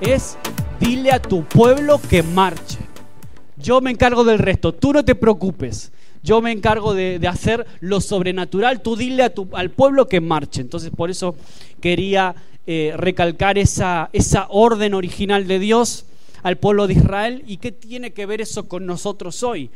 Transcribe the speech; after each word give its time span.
Es, 0.00 0.38
dile 0.80 1.12
a 1.12 1.20
tu 1.20 1.44
pueblo 1.44 2.00
que 2.08 2.22
marche. 2.22 2.78
Yo 3.58 3.82
me 3.82 3.90
encargo 3.90 4.24
del 4.24 4.38
resto, 4.38 4.72
tú 4.72 4.94
no 4.94 5.04
te 5.04 5.14
preocupes. 5.14 5.92
Yo 6.22 6.40
me 6.40 6.50
encargo 6.50 6.94
de, 6.94 7.20
hacer 7.28 7.66
lo 7.80 8.00
sobrenatural, 8.00 8.80
tú 8.80 8.96
dile 8.96 9.24
a 9.24 9.34
tu, 9.34 9.48
al 9.52 9.70
pueblo 9.70 10.08
que 10.08 10.22
marche. 10.22 10.62
Entonces 10.62 10.90
por 10.90 11.10
eso 11.10 11.36
quería 11.80 12.34
eh, 12.66 12.94
recalcar 12.96 13.58
esa, 13.58 14.08
esa 14.14 14.46
orden 14.48 14.94
original 14.94 15.46
de 15.46 15.58
Dios 15.58 16.06
al 16.42 16.56
pueblo 16.56 16.86
de 16.86 16.94
Israel 16.94 17.44
y 17.46 17.58
qué 17.58 17.70
tiene 17.70 18.12
que 18.12 18.24
ver 18.24 18.40
eso 18.40 18.66
con 18.66 18.86
nosotros 18.86 19.42
hoy. 19.42 19.70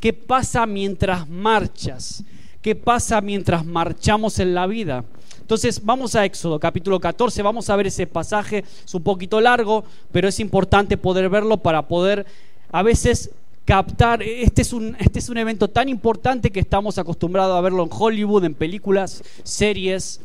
¿Qué 0.00 0.14
pasa 0.14 0.64
mientras 0.64 1.28
marchas? 1.28 2.24
¿Qué 2.62 2.74
pasa 2.74 3.20
mientras 3.20 3.66
marchamos 3.66 4.38
en 4.38 4.54
la 4.54 4.66
vida? 4.66 5.04
Entonces 5.44 5.84
vamos 5.84 6.14
a 6.14 6.24
Éxodo 6.24 6.58
capítulo 6.58 6.98
14, 6.98 7.42
vamos 7.42 7.68
a 7.68 7.76
ver 7.76 7.88
ese 7.88 8.06
pasaje, 8.06 8.64
es 8.82 8.94
un 8.94 9.02
poquito 9.02 9.42
largo, 9.42 9.84
pero 10.10 10.26
es 10.26 10.40
importante 10.40 10.96
poder 10.96 11.28
verlo 11.28 11.58
para 11.58 11.86
poder 11.86 12.24
a 12.72 12.82
veces 12.82 13.30
captar, 13.66 14.22
este 14.22 14.62
es 14.62 14.72
un, 14.72 14.96
este 14.98 15.18
es 15.18 15.28
un 15.28 15.36
evento 15.36 15.68
tan 15.68 15.90
importante 15.90 16.50
que 16.50 16.60
estamos 16.60 16.96
acostumbrados 16.96 17.58
a 17.58 17.60
verlo 17.60 17.82
en 17.82 17.90
Hollywood, 17.92 18.44
en 18.44 18.54
películas, 18.54 19.22
series, 19.42 20.22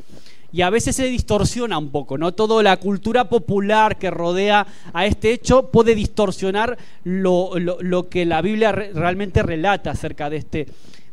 y 0.53 0.61
a 0.61 0.69
veces 0.69 0.95
se 0.95 1.07
distorsiona 1.07 1.77
un 1.77 1.89
poco, 1.89 2.17
¿no? 2.17 2.31
Toda 2.31 2.63
la 2.63 2.77
cultura 2.77 3.27
popular 3.27 3.97
que 3.97 4.11
rodea 4.11 4.67
a 4.93 5.05
este 5.05 5.33
hecho 5.33 5.67
puede 5.67 5.95
distorsionar 5.95 6.77
lo, 7.03 7.59
lo 7.59 8.07
que 8.07 8.25
la 8.25 8.41
Biblia 8.41 8.71
realmente 8.71 9.43
relata 9.43 9.91
acerca 9.91 10.29
de 10.29 10.37
este, 10.37 10.67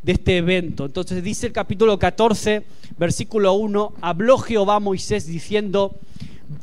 de 0.07 0.13
este 0.13 0.37
evento. 0.37 0.85
Entonces 0.85 1.23
dice 1.23 1.49
el 1.49 1.53
capítulo 1.53 1.99
14, 1.99 2.63
versículo 2.97 3.55
1, 3.55 3.95
habló 4.01 4.39
Jehová 4.39 4.77
a 4.77 4.81
Moisés 4.81 5.27
diciendo, 5.27 5.97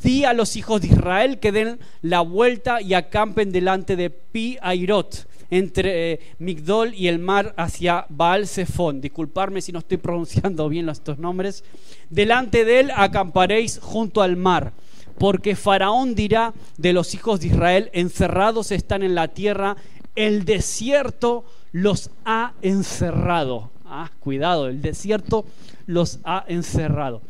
di 0.02 0.24
a 0.24 0.32
los 0.32 0.56
hijos 0.56 0.80
de 0.80 0.88
Israel 0.88 1.40
que 1.40 1.52
den 1.52 1.78
la 2.02 2.22
vuelta 2.22 2.82
y 2.82 2.94
acampen 2.94 3.52
delante 3.52 3.98
de 3.98 4.10
Pi 4.10 4.58
Airot, 4.62 5.28
entre 5.50 6.14
eh, 6.14 6.20
Migdol 6.40 6.94
y 6.96 7.10
el 7.10 7.20
mar 7.20 7.54
hacia 7.58 8.06
Baal 8.08 8.48
Zephon. 8.48 9.02
Disculparme 9.02 9.60
si 9.60 9.74
no 9.74 9.80
estoy 9.80 9.98
pronunciando 9.98 10.70
bien 10.70 10.88
estos 10.88 11.20
nombres. 11.20 11.66
Delante 12.10 12.64
de 12.64 12.80
él 12.80 12.92
acamparéis 12.96 13.78
junto 13.84 14.22
al 14.22 14.38
mar 14.38 14.72
porque 15.18 15.56
Faraón 15.56 16.16
dirá 16.16 16.54
de 16.78 16.92
los 16.92 17.14
hijos 17.14 17.42
de 17.42 17.48
Israel, 17.48 17.90
encerrados 17.94 18.72
están 18.72 19.04
en 19.04 19.14
la 19.14 19.28
tierra, 19.28 19.76
el 20.16 20.44
desierto 20.44 21.46
los 21.74 22.12
ha 22.24 22.54
encerrado. 22.62 23.72
Ah, 23.84 24.10
cuidado, 24.22 24.70
el 24.70 24.82
desierto 24.82 25.46
los 25.86 26.20
ha 26.24 26.46
encerrado. 26.48 27.22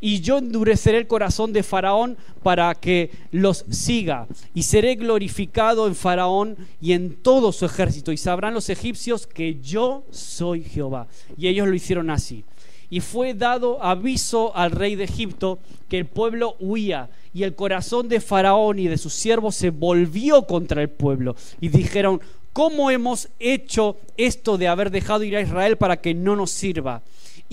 Y 0.00 0.20
yo 0.22 0.38
endureceré 0.38 0.96
el 0.96 1.06
corazón 1.06 1.52
de 1.52 1.62
Faraón 1.62 2.16
para 2.42 2.74
que 2.74 3.10
los 3.30 3.66
siga. 3.70 4.26
Y 4.54 4.62
seré 4.62 4.94
glorificado 4.94 5.86
en 5.86 5.94
Faraón 5.94 6.56
y 6.80 6.92
en 6.92 7.16
todo 7.16 7.52
su 7.52 7.66
ejército. 7.66 8.10
Y 8.10 8.16
sabrán 8.16 8.54
los 8.54 8.70
egipcios 8.70 9.26
que 9.26 9.60
yo 9.60 10.04
soy 10.10 10.64
Jehová. 10.64 11.06
Y 11.36 11.48
ellos 11.48 11.68
lo 11.68 11.74
hicieron 11.74 12.08
así. 12.08 12.44
Y 12.88 13.00
fue 13.00 13.34
dado 13.34 13.82
aviso 13.84 14.56
al 14.56 14.72
rey 14.72 14.96
de 14.96 15.04
Egipto 15.04 15.58
que 15.88 15.98
el 15.98 16.06
pueblo 16.06 16.56
huía. 16.58 17.10
Y 17.34 17.42
el 17.42 17.54
corazón 17.54 18.08
de 18.08 18.20
Faraón 18.20 18.78
y 18.78 18.88
de 18.88 18.96
sus 18.96 19.12
siervos 19.12 19.54
se 19.54 19.68
volvió 19.68 20.46
contra 20.46 20.80
el 20.80 20.88
pueblo. 20.88 21.36
Y 21.60 21.68
dijeron, 21.68 22.22
¿Cómo 22.52 22.90
hemos 22.90 23.28
hecho 23.38 23.96
esto 24.16 24.58
de 24.58 24.66
haber 24.66 24.90
dejado 24.90 25.22
ir 25.22 25.36
a 25.36 25.40
Israel 25.40 25.78
para 25.78 26.00
que 26.00 26.14
no 26.14 26.34
nos 26.34 26.50
sirva? 26.50 27.02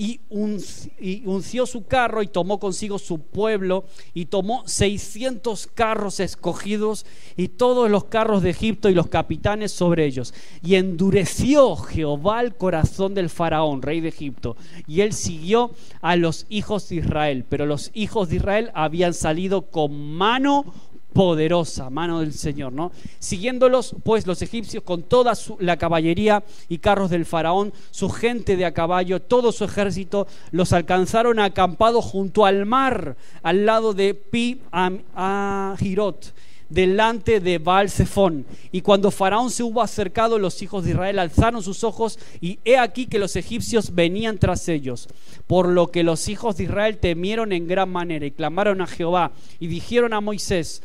Y, 0.00 0.20
unció 0.30 1.66
su 1.66 1.84
carro 1.86 2.22
y 2.22 2.28
tomó 2.28 2.60
consigo 2.60 3.00
su 3.00 3.20
pueblo 3.20 3.84
y 4.14 4.26
tomó 4.26 4.62
600 4.64 5.66
carros 5.74 6.20
escogidos 6.20 7.04
y 7.36 7.48
todos 7.48 7.90
los 7.90 8.04
carros 8.04 8.42
de 8.44 8.50
Egipto 8.50 8.88
y 8.88 8.94
los 8.94 9.08
capitanes 9.08 9.72
sobre 9.72 10.06
ellos. 10.06 10.34
Y 10.62 10.76
endureció 10.76 11.74
Jehová 11.74 12.42
el 12.42 12.54
corazón 12.54 13.14
del 13.14 13.28
faraón, 13.28 13.82
rey 13.82 14.00
de 14.00 14.10
Egipto, 14.10 14.56
y 14.86 15.00
él 15.00 15.12
siguió 15.12 15.72
a 16.00 16.14
los 16.14 16.46
hijos 16.48 16.88
de 16.88 16.96
Israel. 16.96 17.44
Pero 17.48 17.66
los 17.66 17.90
hijos 17.92 18.28
de 18.28 18.36
Israel 18.36 18.70
habían 18.74 19.14
salido 19.14 19.62
con 19.62 20.14
mano 20.14 20.64
poderosa, 21.12 21.90
mano 21.90 22.20
del 22.20 22.32
Señor, 22.32 22.72
¿no? 22.72 22.92
Siguiéndolos, 23.18 23.96
pues, 24.04 24.26
los 24.26 24.42
egipcios 24.42 24.82
con 24.82 25.02
toda 25.02 25.32
la 25.58 25.76
caballería 25.76 26.44
y 26.68 26.78
carros 26.78 27.10
del 27.10 27.26
faraón, 27.26 27.72
su 27.90 28.08
gente 28.08 28.56
de 28.56 28.64
a 28.64 28.74
caballo, 28.74 29.20
todo 29.20 29.52
su 29.52 29.64
ejército, 29.64 30.26
los 30.50 30.72
alcanzaron 30.72 31.40
acampados 31.40 32.04
junto 32.04 32.44
al 32.46 32.66
mar, 32.66 33.16
al 33.42 33.66
lado 33.66 33.94
de 33.94 34.14
Pi 34.14 34.60
Ahirot 34.70 36.34
delante 36.68 37.40
de 37.40 37.58
Baal 37.58 37.90
Zephón. 37.90 38.46
Y 38.72 38.82
cuando 38.82 39.10
Faraón 39.10 39.50
se 39.50 39.62
hubo 39.62 39.82
acercado, 39.82 40.38
los 40.38 40.62
hijos 40.62 40.84
de 40.84 40.90
Israel 40.90 41.18
alzaron 41.18 41.62
sus 41.62 41.84
ojos 41.84 42.18
y 42.40 42.58
he 42.64 42.76
aquí 42.76 43.06
que 43.06 43.18
los 43.18 43.36
egipcios 43.36 43.94
venían 43.94 44.38
tras 44.38 44.68
ellos. 44.68 45.08
Por 45.46 45.68
lo 45.68 45.90
que 45.90 46.02
los 46.02 46.28
hijos 46.28 46.56
de 46.56 46.64
Israel 46.64 46.98
temieron 46.98 47.52
en 47.52 47.66
gran 47.66 47.90
manera 47.90 48.26
y 48.26 48.30
clamaron 48.30 48.80
a 48.80 48.86
Jehová 48.86 49.32
y 49.58 49.66
dijeron 49.66 50.12
a 50.12 50.20
Moisés, 50.20 50.82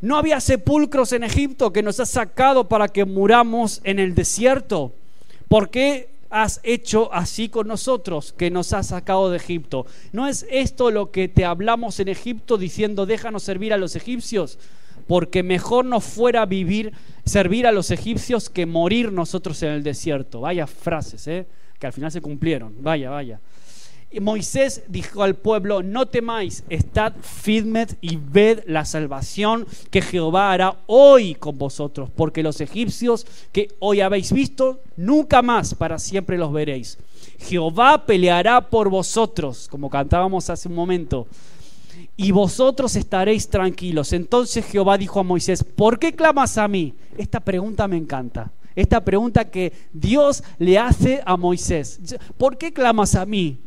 ¿no 0.00 0.16
había 0.16 0.40
sepulcros 0.40 1.12
en 1.12 1.24
Egipto 1.24 1.72
que 1.72 1.82
nos 1.82 2.00
has 2.00 2.10
sacado 2.10 2.68
para 2.68 2.88
que 2.88 3.04
muramos 3.04 3.80
en 3.84 3.98
el 3.98 4.14
desierto? 4.14 4.92
¿Por 5.48 5.70
qué 5.70 6.14
has 6.30 6.58
hecho 6.64 7.14
así 7.14 7.48
con 7.48 7.68
nosotros, 7.68 8.32
que 8.32 8.50
nos 8.50 8.72
has 8.72 8.88
sacado 8.88 9.30
de 9.30 9.36
Egipto? 9.36 9.86
¿No 10.10 10.26
es 10.26 10.44
esto 10.50 10.90
lo 10.90 11.12
que 11.12 11.28
te 11.28 11.44
hablamos 11.44 12.00
en 12.00 12.08
Egipto 12.08 12.58
diciendo, 12.58 13.06
déjanos 13.06 13.44
servir 13.44 13.72
a 13.72 13.76
los 13.76 13.94
egipcios? 13.94 14.58
Porque 15.06 15.42
mejor 15.42 15.84
nos 15.84 16.04
fuera 16.04 16.46
vivir, 16.46 16.92
servir 17.24 17.66
a 17.66 17.72
los 17.72 17.90
egipcios 17.90 18.48
que 18.48 18.66
morir 18.66 19.12
nosotros 19.12 19.62
en 19.62 19.70
el 19.70 19.82
desierto. 19.82 20.40
Vaya 20.40 20.66
frases, 20.66 21.26
¿eh? 21.26 21.46
que 21.78 21.86
al 21.86 21.92
final 21.92 22.10
se 22.10 22.20
cumplieron. 22.20 22.74
Vaya, 22.80 23.10
vaya. 23.10 23.40
Y 24.10 24.20
Moisés 24.20 24.84
dijo 24.86 25.24
al 25.24 25.34
pueblo, 25.34 25.82
no 25.82 26.06
temáis, 26.06 26.62
estad 26.68 27.14
firmes 27.20 27.96
y 28.00 28.16
ved 28.16 28.60
la 28.68 28.84
salvación 28.84 29.66
que 29.90 30.02
Jehová 30.02 30.52
hará 30.52 30.76
hoy 30.86 31.34
con 31.34 31.58
vosotros, 31.58 32.10
porque 32.14 32.44
los 32.44 32.60
egipcios 32.60 33.26
que 33.50 33.74
hoy 33.80 34.02
habéis 34.02 34.32
visto, 34.32 34.78
nunca 34.96 35.42
más 35.42 35.74
para 35.74 35.98
siempre 35.98 36.38
los 36.38 36.52
veréis. 36.52 36.96
Jehová 37.40 38.06
peleará 38.06 38.70
por 38.70 38.88
vosotros, 38.88 39.66
como 39.68 39.90
cantábamos 39.90 40.48
hace 40.48 40.68
un 40.68 40.76
momento 40.76 41.26
y 42.16 42.30
vosotros 42.30 42.96
estaréis 42.96 43.48
tranquilos. 43.48 44.12
Entonces 44.12 44.64
Jehová 44.66 44.98
dijo 44.98 45.20
a 45.20 45.24
Moisés, 45.24 45.64
¿por 45.64 45.98
qué 45.98 46.12
clamas 46.12 46.58
a 46.58 46.68
mí? 46.68 46.94
Esta 47.16 47.40
pregunta 47.40 47.88
me 47.88 47.96
encanta. 47.96 48.52
Esta 48.76 49.04
pregunta 49.04 49.50
que 49.50 49.72
Dios 49.92 50.42
le 50.58 50.78
hace 50.78 51.22
a 51.24 51.36
Moisés. 51.36 52.00
¿Por 52.36 52.58
qué 52.58 52.72
clamas 52.72 53.14
a 53.14 53.24
mí? 53.24 53.58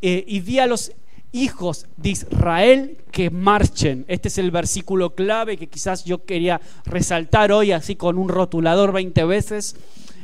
Eh, 0.00 0.24
y 0.26 0.40
di 0.40 0.58
a 0.58 0.66
los 0.66 0.92
hijos 1.32 1.86
de 1.96 2.10
Israel 2.10 2.98
que 3.10 3.30
marchen. 3.30 4.04
Este 4.06 4.28
es 4.28 4.38
el 4.38 4.50
versículo 4.52 5.14
clave 5.14 5.56
que 5.56 5.66
quizás 5.66 6.04
yo 6.04 6.24
quería 6.24 6.60
resaltar 6.84 7.50
hoy 7.50 7.72
así 7.72 7.96
con 7.96 8.18
un 8.18 8.28
rotulador 8.28 8.92
20 8.92 9.24
veces. 9.24 9.76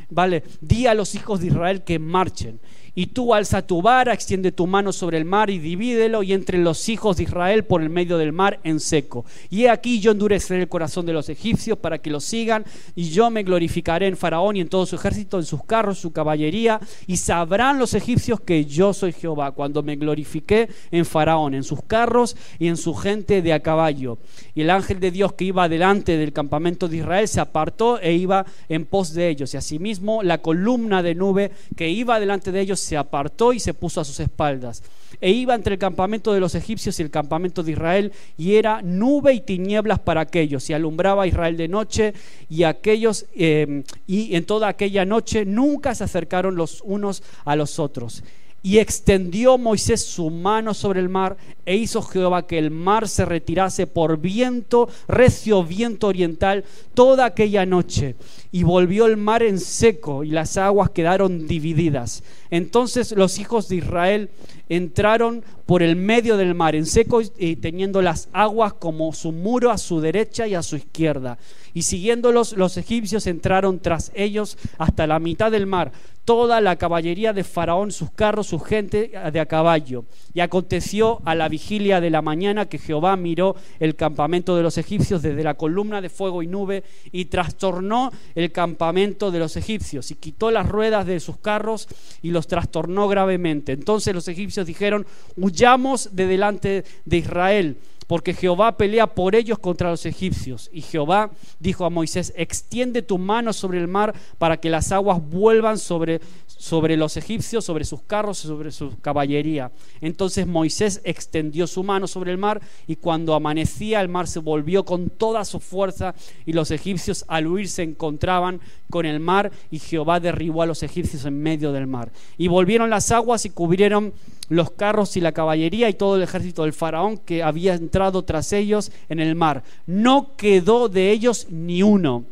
Vale, 0.09 0.43
di 0.61 0.87
a 0.87 0.93
los 0.93 1.15
hijos 1.15 1.41
de 1.41 1.47
Israel 1.47 1.83
que 1.83 1.99
marchen. 1.99 2.59
Y 2.93 3.07
tú 3.07 3.33
alza 3.33 3.61
tu 3.61 3.81
vara, 3.81 4.13
extiende 4.13 4.51
tu 4.51 4.67
mano 4.67 4.91
sobre 4.91 5.17
el 5.17 5.23
mar 5.23 5.49
y 5.49 5.59
divídelo 5.59 6.23
y 6.23 6.33
entre 6.33 6.57
los 6.57 6.89
hijos 6.89 7.17
de 7.17 7.23
Israel 7.23 7.63
por 7.63 7.81
el 7.81 7.89
medio 7.89 8.17
del 8.17 8.33
mar 8.33 8.59
en 8.63 8.81
seco. 8.81 9.25
Y 9.49 9.63
he 9.63 9.69
aquí 9.69 10.01
yo 10.01 10.11
endureceré 10.11 10.61
el 10.61 10.67
corazón 10.67 11.05
de 11.05 11.13
los 11.13 11.29
egipcios 11.29 11.77
para 11.77 11.99
que 11.99 12.09
los 12.09 12.25
sigan 12.25 12.65
y 12.93 13.09
yo 13.09 13.29
me 13.29 13.43
glorificaré 13.43 14.07
en 14.07 14.17
Faraón 14.17 14.57
y 14.57 14.61
en 14.61 14.67
todo 14.67 14.85
su 14.85 14.97
ejército, 14.97 15.39
en 15.39 15.45
sus 15.45 15.63
carros, 15.63 15.99
su 15.99 16.11
caballería 16.11 16.81
y 17.07 17.17
sabrán 17.17 17.79
los 17.79 17.93
egipcios 17.93 18.41
que 18.41 18.65
yo 18.65 18.93
soy 18.93 19.13
Jehová 19.13 19.51
cuando 19.51 19.83
me 19.83 19.95
glorifiqué 19.95 20.69
en 20.91 21.05
Faraón, 21.05 21.53
en 21.53 21.63
sus 21.63 21.81
carros 21.83 22.35
y 22.59 22.67
en 22.67 22.75
su 22.75 22.93
gente 22.93 23.41
de 23.41 23.53
a 23.53 23.61
caballo. 23.61 24.17
Y 24.53 24.61
el 24.61 24.69
ángel 24.69 24.99
de 24.99 25.11
Dios 25.11 25.33
que 25.33 25.45
iba 25.45 25.69
delante 25.69 26.17
del 26.17 26.33
campamento 26.33 26.89
de 26.89 26.97
Israel 26.97 27.27
se 27.27 27.39
apartó 27.39 27.99
e 27.99 28.13
iba 28.13 28.45
en 28.67 28.85
pos 28.85 29.13
de 29.13 29.29
ellos. 29.29 29.53
Y 29.53 29.57
asimismo 29.57 30.23
la 30.23 30.39
columna 30.39 31.01
de 31.01 31.15
nube 31.15 31.51
que 31.77 31.89
iba 31.89 32.19
delante 32.19 32.51
de 32.51 32.61
ellos 32.61 32.80
se 32.81 32.97
apartó 32.97 33.53
y 33.53 33.59
se 33.59 33.73
puso 33.73 34.01
a 34.01 34.05
sus 34.05 34.19
espaldas. 34.19 34.83
E 35.19 35.31
iba 35.31 35.55
entre 35.55 35.73
el 35.73 35.79
campamento 35.79 36.33
de 36.33 36.39
los 36.39 36.55
egipcios 36.55 36.99
y 36.99 37.03
el 37.03 37.11
campamento 37.11 37.63
de 37.63 37.73
Israel, 37.73 38.11
y 38.37 38.55
era 38.55 38.81
nube 38.81 39.33
y 39.33 39.41
tinieblas 39.41 39.99
para 39.99 40.21
aquellos, 40.21 40.69
y 40.69 40.73
alumbraba 40.73 41.23
a 41.23 41.27
Israel 41.27 41.57
de 41.57 41.67
noche, 41.67 42.13
y 42.49 42.63
aquellos, 42.63 43.25
eh, 43.35 43.83
y 44.07 44.35
en 44.35 44.45
toda 44.45 44.67
aquella 44.67 45.05
noche 45.05 45.45
nunca 45.45 45.93
se 45.95 46.03
acercaron 46.03 46.55
los 46.55 46.81
unos 46.81 47.23
a 47.45 47.55
los 47.55 47.79
otros. 47.79 48.23
Y 48.63 48.77
extendió 48.77 49.57
Moisés 49.57 50.03
su 50.05 50.29
mano 50.29 50.73
sobre 50.73 50.99
el 50.99 51.09
mar 51.09 51.37
e 51.65 51.75
hizo 51.75 52.01
Jehová 52.01 52.45
que 52.45 52.59
el 52.59 52.69
mar 52.69 53.07
se 53.07 53.25
retirase 53.25 53.87
por 53.87 54.19
viento, 54.19 54.87
recio 55.07 55.63
viento 55.63 56.07
oriental, 56.07 56.63
toda 56.93 57.25
aquella 57.25 57.65
noche. 57.65 58.15
Y 58.51 58.63
volvió 58.63 59.07
el 59.07 59.17
mar 59.17 59.41
en 59.41 59.59
seco 59.59 60.23
y 60.23 60.29
las 60.29 60.57
aguas 60.57 60.91
quedaron 60.91 61.47
divididas. 61.47 62.23
Entonces 62.51 63.13
los 63.13 63.39
hijos 63.39 63.67
de 63.67 63.77
Israel 63.77 64.29
entraron 64.71 65.43
por 65.65 65.83
el 65.83 65.97
medio 65.97 66.37
del 66.37 66.55
mar 66.55 66.75
en 66.75 66.85
seco 66.85 67.21
y 67.37 67.57
teniendo 67.57 68.01
las 68.01 68.29
aguas 68.31 68.73
como 68.73 69.11
su 69.11 69.33
muro 69.33 69.69
a 69.69 69.77
su 69.77 69.99
derecha 69.99 70.47
y 70.47 70.55
a 70.55 70.63
su 70.63 70.77
izquierda. 70.77 71.37
Y 71.73 71.83
siguiéndolos, 71.83 72.53
los 72.53 72.77
egipcios 72.77 73.27
entraron 73.27 73.79
tras 73.79 74.11
ellos 74.15 74.57
hasta 74.77 75.07
la 75.07 75.19
mitad 75.19 75.51
del 75.51 75.67
mar, 75.67 75.91
toda 76.25 76.61
la 76.61 76.75
caballería 76.75 77.33
de 77.33 77.43
Faraón, 77.43 77.91
sus 77.91 78.11
carros, 78.11 78.47
su 78.47 78.59
gente 78.59 79.11
de 79.31 79.39
a 79.39 79.45
caballo. 79.45 80.05
Y 80.33 80.39
aconteció 80.39 81.21
a 81.25 81.35
la 81.35 81.49
vigilia 81.49 81.99
de 81.99 82.09
la 82.09 82.21
mañana 82.21 82.67
que 82.67 82.77
Jehová 82.77 83.15
miró 83.15 83.55
el 83.79 83.95
campamento 83.95 84.55
de 84.55 84.63
los 84.63 84.77
egipcios 84.77 85.21
desde 85.21 85.43
la 85.43 85.55
columna 85.55 85.99
de 86.01 86.09
fuego 86.09 86.43
y 86.43 86.47
nube 86.47 86.83
y 87.11 87.25
trastornó 87.25 88.11
el 88.35 88.51
campamento 88.51 89.31
de 89.31 89.39
los 89.39 89.57
egipcios 89.57 90.11
y 90.11 90.15
quitó 90.15 90.51
las 90.51 90.69
ruedas 90.69 91.05
de 91.05 91.19
sus 91.19 91.37
carros 91.37 91.87
y 92.21 92.31
los 92.31 92.47
trastornó 92.47 93.07
gravemente. 93.07 93.71
Entonces 93.71 94.13
los 94.13 94.27
egipcios 94.27 94.60
dijeron, 94.67 95.05
huyamos 95.35 96.15
de 96.15 96.27
delante 96.27 96.83
de 97.05 97.17
Israel 97.17 97.77
porque 98.11 98.33
Jehová 98.33 98.75
pelea 98.75 99.07
por 99.07 99.35
ellos 99.35 99.57
contra 99.57 99.89
los 99.89 100.05
egipcios. 100.05 100.69
Y 100.73 100.81
Jehová 100.81 101.31
dijo 101.61 101.85
a 101.85 101.89
Moisés, 101.89 102.33
extiende 102.35 103.01
tu 103.01 103.17
mano 103.17 103.53
sobre 103.53 103.79
el 103.79 103.87
mar 103.87 104.13
para 104.37 104.57
que 104.57 104.69
las 104.69 104.91
aguas 104.91 105.21
vuelvan 105.29 105.77
sobre, 105.77 106.19
sobre 106.61 106.95
los 106.95 107.17
egipcios, 107.17 107.65
sobre 107.65 107.85
sus 107.85 108.03
carros 108.03 108.37
sobre 108.37 108.69
su 108.69 108.99
caballería. 109.01 109.71
Entonces 109.99 110.45
Moisés 110.45 111.01
extendió 111.03 111.65
su 111.65 111.83
mano 111.83 112.05
sobre 112.05 112.31
el 112.31 112.37
mar 112.37 112.61
y 112.85 112.97
cuando 112.97 113.33
amanecía 113.33 113.99
el 113.99 114.09
mar 114.09 114.27
se 114.27 114.37
volvió 114.37 114.85
con 114.85 115.09
toda 115.09 115.43
su 115.43 115.59
fuerza 115.59 116.13
y 116.45 116.53
los 116.53 116.69
egipcios 116.69 117.25
al 117.27 117.47
huir 117.47 117.67
se 117.67 117.81
encontraban 117.81 118.61
con 118.91 119.07
el 119.07 119.19
mar 119.19 119.51
y 119.71 119.79
Jehová 119.79 120.19
derribó 120.19 120.61
a 120.61 120.67
los 120.67 120.83
egipcios 120.83 121.25
en 121.25 121.41
medio 121.41 121.71
del 121.71 121.87
mar. 121.87 122.11
Y 122.37 122.47
volvieron 122.47 122.91
las 122.91 123.11
aguas 123.11 123.43
y 123.45 123.49
cubrieron 123.49 124.13
los 124.47 124.69
carros 124.69 125.17
y 125.17 125.21
la 125.21 125.31
caballería 125.31 125.89
y 125.89 125.95
todo 125.95 126.15
el 126.15 126.21
ejército 126.21 126.61
del 126.61 126.73
faraón 126.73 127.17
que 127.17 127.41
había 127.41 127.73
entrado 127.73 128.21
tras 128.21 128.53
ellos 128.53 128.91
en 129.09 129.19
el 129.19 129.33
mar. 129.33 129.63
No 129.87 130.35
quedó 130.37 130.89
de 130.89 131.09
ellos 131.09 131.47
ni 131.49 131.81
uno. 131.81 132.25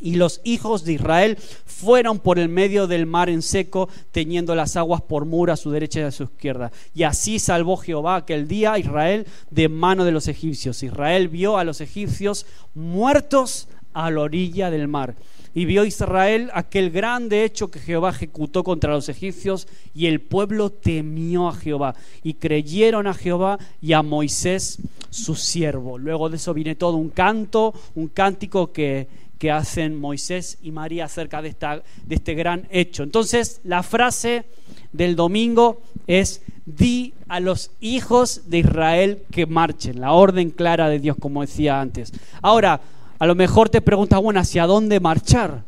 Y 0.00 0.16
los 0.16 0.40
hijos 0.44 0.84
de 0.84 0.94
Israel 0.94 1.38
fueron 1.66 2.18
por 2.18 2.38
el 2.38 2.48
medio 2.48 2.86
del 2.86 3.06
mar 3.06 3.28
en 3.28 3.42
seco, 3.42 3.88
teniendo 4.12 4.54
las 4.54 4.76
aguas 4.76 5.02
por 5.02 5.24
muro 5.24 5.52
a 5.52 5.56
su 5.56 5.70
derecha 5.70 6.00
y 6.00 6.04
a 6.04 6.10
su 6.10 6.24
izquierda. 6.24 6.72
Y 6.94 7.04
así 7.04 7.38
salvó 7.38 7.76
Jehová 7.76 8.16
aquel 8.16 8.48
día 8.48 8.72
a 8.74 8.78
Israel 8.78 9.26
de 9.50 9.68
mano 9.68 10.04
de 10.04 10.12
los 10.12 10.28
egipcios. 10.28 10.82
Israel 10.82 11.28
vio 11.28 11.58
a 11.58 11.64
los 11.64 11.80
egipcios 11.80 12.46
muertos 12.74 13.68
a 13.92 14.10
la 14.10 14.20
orilla 14.20 14.70
del 14.70 14.88
mar. 14.88 15.14
Y 15.54 15.64
vio 15.64 15.84
Israel 15.84 16.50
aquel 16.52 16.90
grande 16.90 17.44
hecho 17.44 17.70
que 17.70 17.80
Jehová 17.80 18.10
ejecutó 18.10 18.62
contra 18.62 18.92
los 18.92 19.08
egipcios 19.08 19.66
y 19.94 20.06
el 20.06 20.20
pueblo 20.20 20.70
temió 20.70 21.48
a 21.48 21.54
Jehová 21.54 21.94
y 22.22 22.34
creyeron 22.34 23.06
a 23.06 23.14
Jehová 23.14 23.58
y 23.80 23.92
a 23.92 24.02
Moisés 24.02 24.78
su 25.10 25.34
siervo. 25.34 25.98
Luego 25.98 26.28
de 26.28 26.36
eso 26.36 26.54
viene 26.54 26.74
todo 26.74 26.96
un 26.96 27.08
canto, 27.08 27.74
un 27.94 28.08
cántico 28.08 28.72
que, 28.72 29.08
que 29.38 29.50
hacen 29.50 29.98
Moisés 29.98 30.58
y 30.62 30.72
María 30.72 31.04
acerca 31.04 31.40
de, 31.42 31.48
esta, 31.48 31.82
de 32.04 32.14
este 32.14 32.34
gran 32.34 32.66
hecho. 32.70 33.02
Entonces 33.02 33.60
la 33.64 33.82
frase 33.82 34.44
del 34.92 35.16
domingo 35.16 35.80
es, 36.06 36.42
di 36.66 37.14
a 37.28 37.40
los 37.40 37.70
hijos 37.80 38.50
de 38.50 38.58
Israel 38.58 39.22
que 39.30 39.46
marchen, 39.46 40.00
la 40.00 40.12
orden 40.12 40.50
clara 40.50 40.88
de 40.88 40.98
Dios 40.98 41.16
como 41.18 41.42
decía 41.42 41.80
antes. 41.80 42.12
Ahora, 42.42 42.80
a 43.18 43.26
lo 43.26 43.34
mejor 43.34 43.68
te 43.68 43.80
preguntas, 43.80 44.20
bueno, 44.20 44.40
¿hacia 44.40 44.66
dónde 44.66 45.00
marchar? 45.00 45.64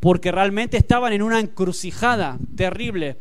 Porque 0.00 0.30
realmente 0.30 0.76
estaban 0.76 1.12
en 1.12 1.22
una 1.22 1.40
encrucijada 1.40 2.38
terrible. 2.56 3.16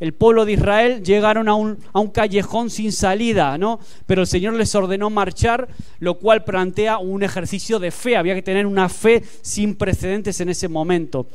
El 0.00 0.12
pueblo 0.12 0.44
de 0.44 0.52
Israel 0.52 1.02
llegaron 1.02 1.48
a 1.48 1.54
un, 1.54 1.78
callejón 2.12 2.70
sin 2.70 2.92
salida, 2.92 3.56
¿no? 3.58 3.80
Pero 4.06 4.22
el 4.22 4.26
Señor 4.26 4.54
les 4.54 4.74
ordenó 4.74 5.08
marchar, 5.08 5.68
lo 6.00 6.18
cual 6.18 6.44
plantea 6.44 6.98
un 6.98 7.22
ejercicio 7.22 7.78
de 7.78 7.90
fe. 7.90 8.16
Había 8.16 8.34
que 8.34 8.42
tener 8.42 8.66
una 8.66 8.88
fe 8.88 9.22
sin 9.42 9.76
precedentes 9.76 10.40
en 10.40 10.48
ese 10.48 10.68
momento. 10.68 11.28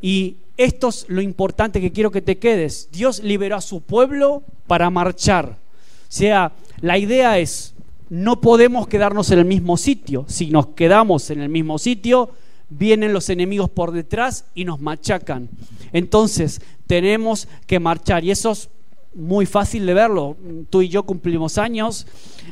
Y 0.00 0.36
esto 0.56 0.88
es 0.88 1.06
lo 1.08 1.20
importante 1.20 1.80
que 1.80 1.92
quiero 1.92 2.10
que 2.10 2.22
te 2.22 2.38
quedes. 2.38 2.88
Dios 2.90 3.22
liberó 3.22 3.56
a 3.56 3.60
su 3.60 3.82
pueblo 3.82 4.42
para 4.66 4.90
marchar. 4.90 5.50
O 5.50 6.10
sea, 6.10 6.52
la 6.80 6.96
idea 6.96 7.38
es, 7.38 7.74
no 8.08 8.40
podemos 8.40 8.88
quedarnos 8.88 9.30
en 9.30 9.40
el 9.40 9.44
mismo 9.44 9.76
sitio. 9.76 10.24
Si 10.28 10.46
nos 10.46 10.68
quedamos 10.68 11.30
en 11.30 11.40
el 11.40 11.48
mismo 11.48 11.78
sitio, 11.78 12.30
vienen 12.70 13.12
los 13.12 13.28
enemigos 13.30 13.70
por 13.70 13.92
detrás 13.92 14.44
y 14.54 14.64
nos 14.64 14.80
machacan. 14.80 15.48
Entonces, 15.92 16.60
tenemos 16.86 17.48
que 17.66 17.80
marchar. 17.80 18.24
Y 18.24 18.30
eso 18.30 18.52
es 18.52 18.68
muy 19.14 19.46
fácil 19.46 19.86
de 19.86 19.94
verlo. 19.94 20.36
Tú 20.70 20.82
y 20.82 20.88
yo 20.88 21.02
cumplimos 21.04 21.58
años, 21.58 22.06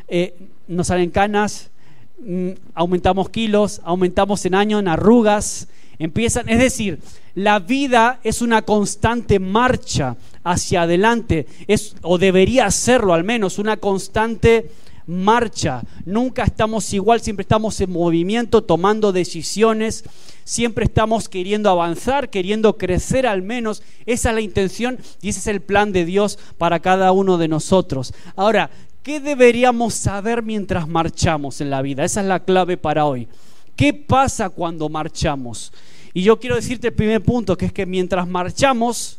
eh, 0.09 0.35
nos 0.69 0.89
salen 0.89 1.11
canas, 1.11 1.71
mm, 2.19 2.51
aumentamos 2.75 3.31
kilos, 3.31 3.81
aumentamos 3.85 4.45
en 4.47 4.55
años, 4.55 4.81
en 4.81 4.89
arrugas. 4.89 5.69
Empiezan, 5.99 6.49
es 6.49 6.59
decir, 6.59 7.01
la 7.35 7.59
vida 7.59 8.21
es 8.23 8.43
una 8.43 8.63
constante 8.63 9.39
marcha 9.39 10.17
hacia 10.45 10.83
adelante, 10.83 11.47
es, 11.67 11.97
o 12.03 12.19
debería 12.19 12.71
serlo 12.71 13.15
al 13.15 13.25
menos, 13.25 13.59
una 13.59 13.79
constante 13.79 14.71
marcha. 15.07 15.83
Nunca 16.05 16.45
estamos 16.45 16.93
igual, 16.93 17.21
siempre 17.21 17.43
estamos 17.43 17.81
en 17.81 17.91
movimiento, 17.93 18.63
tomando 18.63 19.13
decisiones, 19.13 20.05
siempre 20.45 20.85
estamos 20.85 21.29
queriendo 21.29 21.71
avanzar, 21.71 22.31
queriendo 22.31 22.77
crecer 22.77 23.27
al 23.27 23.43
menos. 23.43 23.83
Esa 24.05 24.31
es 24.31 24.35
la 24.35 24.41
intención 24.41 24.99
y 25.23 25.31
ese 25.31 25.41
es 25.41 25.47
el 25.47 25.61
plan 25.61 25.93
de 25.93 26.05
Dios 26.05 26.39
para 26.59 26.81
cada 26.81 27.13
uno 27.13 27.39
de 27.39 27.49
nosotros. 27.49 28.13
Ahora, 28.35 28.71
¿qué 29.03 29.21
deberíamos 29.21 29.95
saber 29.95 30.43
mientras 30.43 30.89
marchamos 30.89 31.61
en 31.61 31.71
la 31.71 31.83
vida? 31.83 32.05
Esa 32.05 32.21
es 32.21 32.27
la 32.27 32.45
clave 32.45 32.77
para 32.77 33.07
hoy. 33.07 33.29
¿Qué 33.77 33.93
pasa 33.93 34.49
cuando 34.49 34.89
marchamos? 34.89 35.73
Y 36.15 36.23
yo 36.23 36.41
quiero 36.41 36.57
decirte 36.57 36.89
el 36.89 36.95
primer 36.95 37.23
punto, 37.23 37.59
que 37.59 37.67
es 37.67 37.73
que 37.73 37.85
mientras 37.85 38.27
marchamos, 38.27 39.19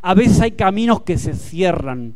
a 0.00 0.14
veces 0.14 0.40
hay 0.40 0.52
caminos 0.52 1.02
que 1.02 1.18
se 1.18 1.34
cierran. 1.34 2.14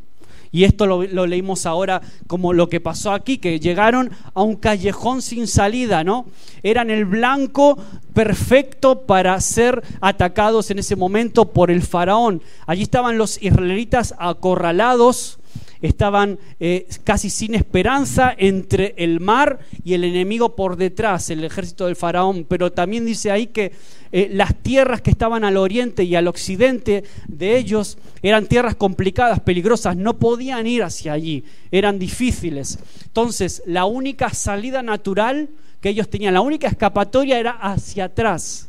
Y 0.52 0.64
esto 0.64 0.86
lo, 0.86 1.26
leímos 1.26 1.64
ahora 1.64 2.02
como 2.26 2.52
lo 2.52 2.68
que 2.68 2.78
pasó 2.78 3.12
aquí, 3.12 3.38
que 3.38 3.58
llegaron 3.58 4.10
a 4.34 4.42
un 4.42 4.56
callejón 4.56 5.22
sin 5.22 5.48
salida, 5.48 6.04
¿no? 6.04 6.26
Eran 6.62 6.90
el 6.90 7.06
blanco 7.06 7.78
perfecto 8.12 9.00
para 9.00 9.40
ser 9.40 9.82
atacados 10.02 10.70
en 10.70 10.78
ese 10.78 10.94
momento 10.94 11.46
por 11.46 11.70
el 11.70 11.82
faraón. 11.82 12.42
Allí 12.66 12.82
estaban 12.82 13.16
los 13.16 13.42
israelitas 13.42 14.14
acorralados 14.18 15.38
estaban 15.80 16.38
eh, 16.60 16.86
casi 17.04 17.30
sin 17.30 17.54
esperanza 17.54 18.34
entre 18.36 18.94
el 18.96 19.20
mar 19.20 19.58
y 19.84 19.94
el 19.94 20.04
enemigo 20.04 20.54
por 20.54 20.76
detrás, 20.76 21.30
el 21.30 21.44
ejército 21.44 21.86
del 21.86 21.96
faraón. 21.96 22.46
Pero 22.48 22.72
también 22.72 23.04
dice 23.04 23.30
ahí 23.30 23.48
que 23.48 23.72
eh, 24.12 24.28
las 24.32 24.54
tierras 24.54 25.00
que 25.00 25.10
estaban 25.10 25.42
al 25.42 25.56
oriente 25.56 26.04
y 26.04 26.14
al 26.14 26.28
occidente 26.28 27.04
de 27.26 27.56
ellos 27.56 27.98
eran 28.22 28.46
tierras 28.46 28.76
complicadas, 28.76 29.40
peligrosas, 29.40 29.96
no 29.96 30.18
podían 30.18 30.66
ir 30.66 30.82
hacia 30.82 31.14
allí, 31.14 31.44
eran 31.70 31.98
difíciles. 31.98 32.78
Entonces, 33.04 33.62
la 33.66 33.86
única 33.86 34.30
salida 34.30 34.82
natural 34.82 35.48
que 35.80 35.88
ellos 35.88 36.08
tenían, 36.08 36.34
la 36.34 36.42
única 36.42 36.68
escapatoria 36.68 37.38
era 37.38 37.52
hacia 37.52 38.04
atrás, 38.04 38.68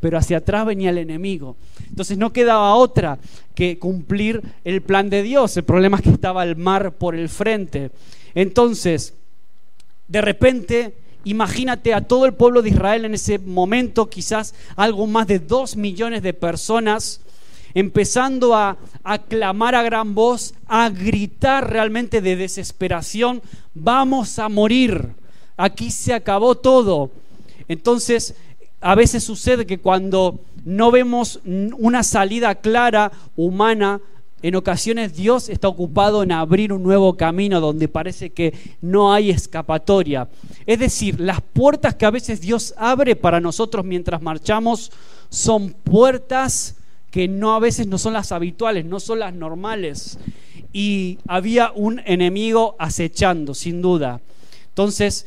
pero 0.00 0.18
hacia 0.18 0.38
atrás 0.38 0.66
venía 0.66 0.90
el 0.90 0.98
enemigo. 0.98 1.56
Entonces 1.88 2.18
no 2.18 2.32
quedaba 2.32 2.74
otra 2.74 3.18
que 3.54 3.78
cumplir 3.78 4.42
el 4.64 4.82
plan 4.82 5.10
de 5.10 5.22
Dios. 5.22 5.56
El 5.56 5.64
problema 5.64 5.98
es 5.98 6.02
que 6.02 6.10
estaba 6.10 6.42
el 6.42 6.56
mar 6.56 6.92
por 6.92 7.14
el 7.14 7.28
frente. 7.28 7.90
Entonces, 8.34 9.14
de 10.08 10.20
repente 10.20 10.94
Imagínate 11.24 11.92
a 11.92 12.00
todo 12.00 12.24
el 12.24 12.32
pueblo 12.32 12.62
de 12.62 12.70
Israel 12.70 13.04
en 13.04 13.14
ese 13.14 13.38
momento, 13.38 14.08
quizás 14.08 14.54
algo 14.74 15.06
más 15.06 15.26
de 15.26 15.38
dos 15.38 15.76
millones 15.76 16.22
de 16.22 16.32
personas, 16.32 17.20
empezando 17.74 18.54
a, 18.54 18.78
clamar 19.28 19.74
a 19.74 19.82
gran 19.82 20.14
voz, 20.14 20.54
a 20.66 20.88
gritar 20.88 21.70
realmente 21.70 22.22
de 22.22 22.36
desesperación, 22.36 23.42
vamos 23.74 24.38
a 24.38 24.48
morir, 24.48 25.08
aquí 25.58 25.90
se 25.90 26.14
acabó 26.14 26.54
todo. 26.54 27.10
Entonces, 27.68 28.34
a 28.80 28.94
veces 28.94 29.24
sucede 29.24 29.66
que 29.66 29.78
cuando 29.78 30.40
no 30.64 30.90
vemos 30.90 31.40
una 31.44 32.02
salida 32.02 32.54
clara, 32.56 33.12
humana, 33.36 34.00
en 34.42 34.54
ocasiones 34.54 35.14
Dios 35.14 35.50
está 35.50 35.68
ocupado 35.68 36.22
en 36.22 36.32
abrir 36.32 36.72
un 36.72 36.82
nuevo 36.82 37.16
camino 37.16 37.60
donde 37.60 37.88
parece 37.88 38.30
que 38.30 38.54
no 38.80 39.12
hay 39.12 39.30
escapatoria. 39.30 40.28
Es 40.64 40.78
decir, 40.78 41.20
las 41.20 41.42
puertas 41.42 41.94
que 41.94 42.06
a 42.06 42.10
veces 42.10 42.40
Dios 42.40 42.74
abre 42.78 43.16
para 43.16 43.40
nosotros 43.40 43.84
mientras 43.84 44.22
marchamos 44.22 44.92
son 45.28 45.74
puertas 45.84 46.76
que 47.10 47.28
no 47.28 47.54
a 47.54 47.58
veces 47.58 47.86
no 47.86 47.98
son 47.98 48.14
las 48.14 48.32
habituales, 48.32 48.84
no 48.86 48.98
son 48.98 49.18
las 49.18 49.34
normales. 49.34 50.18
Y 50.72 51.18
había 51.26 51.72
un 51.74 52.00
enemigo 52.06 52.76
acechando, 52.78 53.54
sin 53.54 53.82
duda. 53.82 54.20
Entonces, 54.68 55.26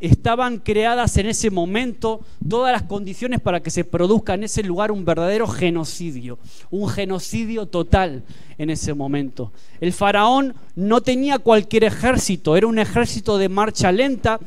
estaban 0.00 0.58
creadas 0.58 1.16
en 1.18 1.26
ese 1.26 1.50
momento 1.50 2.20
todas 2.48 2.72
las 2.72 2.82
condiciones 2.82 3.40
para 3.40 3.60
que 3.60 3.70
se 3.70 3.84
produzca 3.84 4.34
en 4.34 4.44
ese 4.44 4.62
lugar 4.62 4.90
un 4.90 5.04
verdadero 5.04 5.46
genocidio, 5.46 6.38
un 6.70 6.88
genocidio 6.88 7.66
total 7.66 8.24
en 8.58 8.70
ese 8.70 8.94
momento. 8.94 9.52
El 9.80 9.92
faraón 9.92 10.54
no 10.74 11.02
tenía 11.02 11.38
cualquier 11.38 11.84
ejército, 11.84 12.56
era 12.56 12.66
un 12.66 12.78
ejército 12.78 13.38
de 13.38 13.48
marcha 13.48 13.92
lenta, 13.92 14.40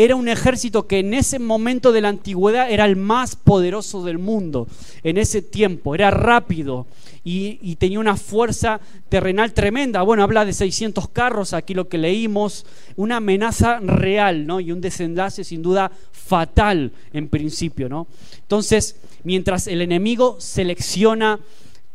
era 0.00 0.14
un 0.14 0.28
ejército 0.28 0.86
que 0.86 1.00
en 1.00 1.12
ese 1.12 1.40
momento 1.40 1.90
de 1.90 2.00
la 2.00 2.08
antigüedad 2.08 2.70
era 2.70 2.84
el 2.84 2.94
más 2.94 3.34
poderoso 3.34 4.04
del 4.04 4.18
mundo, 4.18 4.68
en 5.02 5.18
ese 5.18 5.42
tiempo, 5.42 5.92
era 5.92 6.12
rápido 6.12 6.86
y, 7.24 7.74
tenía 7.80 7.98
una 7.98 8.16
fuerza 8.16 8.80
terrenal 9.08 9.52
tremenda. 9.54 10.02
Bueno, 10.02 10.22
habla 10.22 10.44
de 10.44 10.52
600 10.52 11.08
carros, 11.08 11.52
aquí 11.52 11.74
lo 11.74 11.88
que 11.88 11.98
leímos, 11.98 12.64
una 12.94 13.16
amenaza 13.16 13.80
real, 13.80 14.46
¿no? 14.46 14.60
Y 14.60 14.70
un 14.70 14.80
desenlace 14.80 15.42
sin 15.42 15.62
duda 15.62 15.90
fatal 16.12 16.92
en 17.12 17.28
principio, 17.28 17.88
¿no? 17.88 18.06
Entonces, 18.40 19.00
mientras 19.24 19.66
el 19.66 19.82
enemigo 19.82 20.36
selecciona 20.38 21.40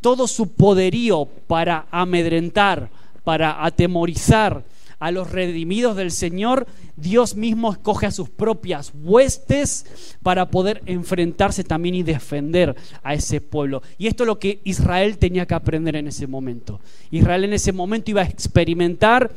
todo 0.01 0.27
su 0.27 0.51
poderío 0.51 1.29
para 1.47 1.87
amedrentar, 1.89 2.89
para 3.23 3.63
atemorizar, 3.63 4.65
a 5.03 5.11
los 5.11 5.31
redimidos 5.31 5.97
del 5.97 6.11
Señor, 6.11 6.65
Dios 6.95 7.35
mismo 7.35 7.73
escoge 7.73 8.05
a 8.05 8.11
sus 8.11 8.29
propias 8.29 8.93
huestes 9.03 10.15
para 10.23 10.49
poder 10.49 10.81
enfrentarse 10.85 11.65
también 11.65 11.95
y 11.95 12.03
defender 12.03 12.73
a 13.03 13.13
ese 13.13 13.41
pueblo. 13.41 13.83
Y 13.97 14.07
esto 14.07 14.23
es 14.23 14.27
lo 14.27 14.39
que 14.39 14.61
Israel 14.63 15.17
tenía 15.17 15.45
que 15.45 15.55
aprender 15.55 15.97
en 15.97 16.07
ese 16.07 16.25
momento. 16.25 16.79
Israel 17.11 17.43
en 17.43 17.51
ese 17.51 17.73
momento 17.73 18.11
iba 18.11 18.21
a 18.21 18.27
experimentar 18.27 19.31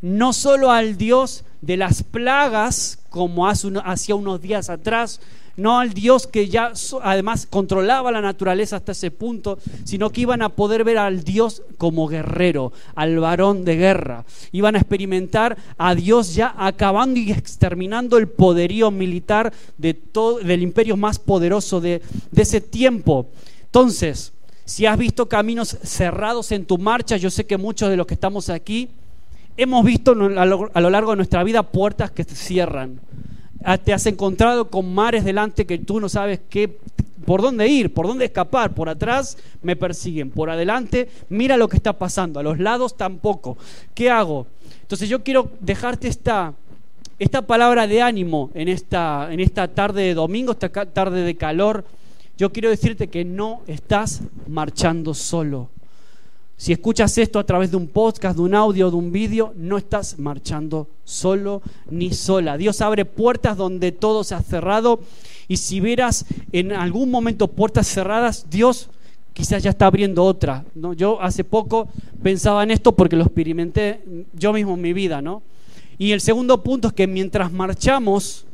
no 0.00 0.32
solo 0.32 0.70
al 0.70 0.96
Dios 0.96 1.44
de 1.60 1.76
las 1.76 2.04
plagas, 2.04 3.00
como 3.08 3.48
hacía 3.48 4.14
unos 4.14 4.40
días 4.40 4.70
atrás, 4.70 5.20
no 5.56 5.78
al 5.78 5.92
Dios 5.92 6.26
que 6.26 6.48
ya 6.48 6.72
además 7.02 7.46
controlaba 7.48 8.12
la 8.12 8.20
naturaleza 8.20 8.76
hasta 8.76 8.92
ese 8.92 9.10
punto, 9.10 9.58
sino 9.84 10.10
que 10.10 10.22
iban 10.22 10.42
a 10.42 10.50
poder 10.50 10.84
ver 10.84 10.98
al 10.98 11.24
Dios 11.24 11.62
como 11.78 12.08
guerrero, 12.08 12.72
al 12.94 13.18
varón 13.18 13.64
de 13.64 13.76
guerra. 13.76 14.24
Iban 14.52 14.74
a 14.74 14.78
experimentar 14.78 15.56
a 15.76 15.94
Dios 15.94 16.34
ya 16.34 16.54
acabando 16.56 17.18
y 17.20 17.32
exterminando 17.32 18.16
el 18.16 18.28
poderío 18.28 18.90
militar 18.90 19.52
de 19.78 19.94
todo, 19.94 20.38
del 20.38 20.62
imperio 20.62 20.96
más 20.96 21.18
poderoso 21.18 21.80
de, 21.80 22.02
de 22.30 22.42
ese 22.42 22.60
tiempo. 22.60 23.26
Entonces, 23.64 24.32
si 24.64 24.86
has 24.86 24.96
visto 24.96 25.28
caminos 25.28 25.76
cerrados 25.82 26.52
en 26.52 26.64
tu 26.64 26.78
marcha, 26.78 27.16
yo 27.16 27.30
sé 27.30 27.44
que 27.44 27.58
muchos 27.58 27.90
de 27.90 27.96
los 27.96 28.06
que 28.06 28.14
estamos 28.14 28.48
aquí 28.50 28.88
hemos 29.56 29.84
visto 29.84 30.12
a 30.12 30.80
lo 30.80 30.90
largo 30.90 31.10
de 31.10 31.16
nuestra 31.16 31.44
vida 31.44 31.62
puertas 31.64 32.10
que 32.10 32.24
se 32.24 32.34
cierran 32.34 33.00
te 33.84 33.92
has 33.92 34.06
encontrado 34.06 34.70
con 34.70 34.94
mares 34.94 35.24
delante 35.24 35.66
que 35.66 35.78
tú 35.78 36.00
no 36.00 36.08
sabes 36.08 36.40
qué, 36.48 36.78
por 37.26 37.42
dónde 37.42 37.68
ir, 37.68 37.92
por 37.92 38.06
dónde 38.06 38.24
escapar. 38.24 38.74
Por 38.74 38.88
atrás 38.88 39.36
me 39.62 39.76
persiguen, 39.76 40.30
por 40.30 40.50
adelante 40.50 41.08
mira 41.28 41.56
lo 41.56 41.68
que 41.68 41.76
está 41.76 41.92
pasando, 41.92 42.40
a 42.40 42.42
los 42.42 42.58
lados 42.58 42.96
tampoco. 42.96 43.58
¿Qué 43.94 44.10
hago? 44.10 44.46
Entonces 44.82 45.08
yo 45.08 45.22
quiero 45.22 45.50
dejarte 45.60 46.08
esta, 46.08 46.54
esta 47.18 47.42
palabra 47.42 47.86
de 47.86 48.02
ánimo 48.02 48.50
en 48.54 48.68
esta, 48.68 49.28
en 49.30 49.40
esta 49.40 49.68
tarde 49.68 50.02
de 50.02 50.14
domingo, 50.14 50.52
esta 50.52 50.70
tarde 50.70 51.22
de 51.22 51.36
calor. 51.36 51.84
Yo 52.36 52.50
quiero 52.50 52.70
decirte 52.70 53.08
que 53.08 53.24
no 53.24 53.60
estás 53.66 54.22
marchando 54.48 55.12
solo. 55.12 55.68
Si 56.60 56.74
escuchas 56.74 57.16
esto 57.16 57.38
a 57.38 57.46
través 57.46 57.70
de 57.70 57.78
un 57.78 57.86
podcast, 57.86 58.36
de 58.36 58.42
un 58.42 58.54
audio, 58.54 58.90
de 58.90 58.96
un 58.96 59.12
vídeo, 59.12 59.54
no 59.56 59.78
estás 59.78 60.18
marchando 60.18 60.88
solo 61.04 61.62
ni 61.88 62.12
sola. 62.12 62.58
Dios 62.58 62.82
abre 62.82 63.06
puertas 63.06 63.56
donde 63.56 63.92
todo 63.92 64.24
se 64.24 64.34
ha 64.34 64.42
cerrado 64.42 65.00
y 65.48 65.56
si 65.56 65.80
vieras 65.80 66.26
en 66.52 66.72
algún 66.72 67.10
momento 67.10 67.48
puertas 67.48 67.86
cerradas, 67.86 68.44
Dios 68.50 68.90
quizás 69.32 69.62
ya 69.62 69.70
está 69.70 69.86
abriendo 69.86 70.22
otra. 70.22 70.66
¿no? 70.74 70.92
Yo 70.92 71.22
hace 71.22 71.44
poco 71.44 71.88
pensaba 72.22 72.62
en 72.62 72.72
esto 72.72 72.92
porque 72.92 73.16
lo 73.16 73.24
experimenté 73.24 74.02
yo 74.34 74.52
mismo 74.52 74.74
en 74.74 74.82
mi 74.82 74.92
vida. 74.92 75.22
¿no? 75.22 75.42
Y 75.96 76.12
el 76.12 76.20
segundo 76.20 76.62
punto 76.62 76.88
es 76.88 76.92
que 76.92 77.06
mientras 77.06 77.50
marchamos, 77.50 78.44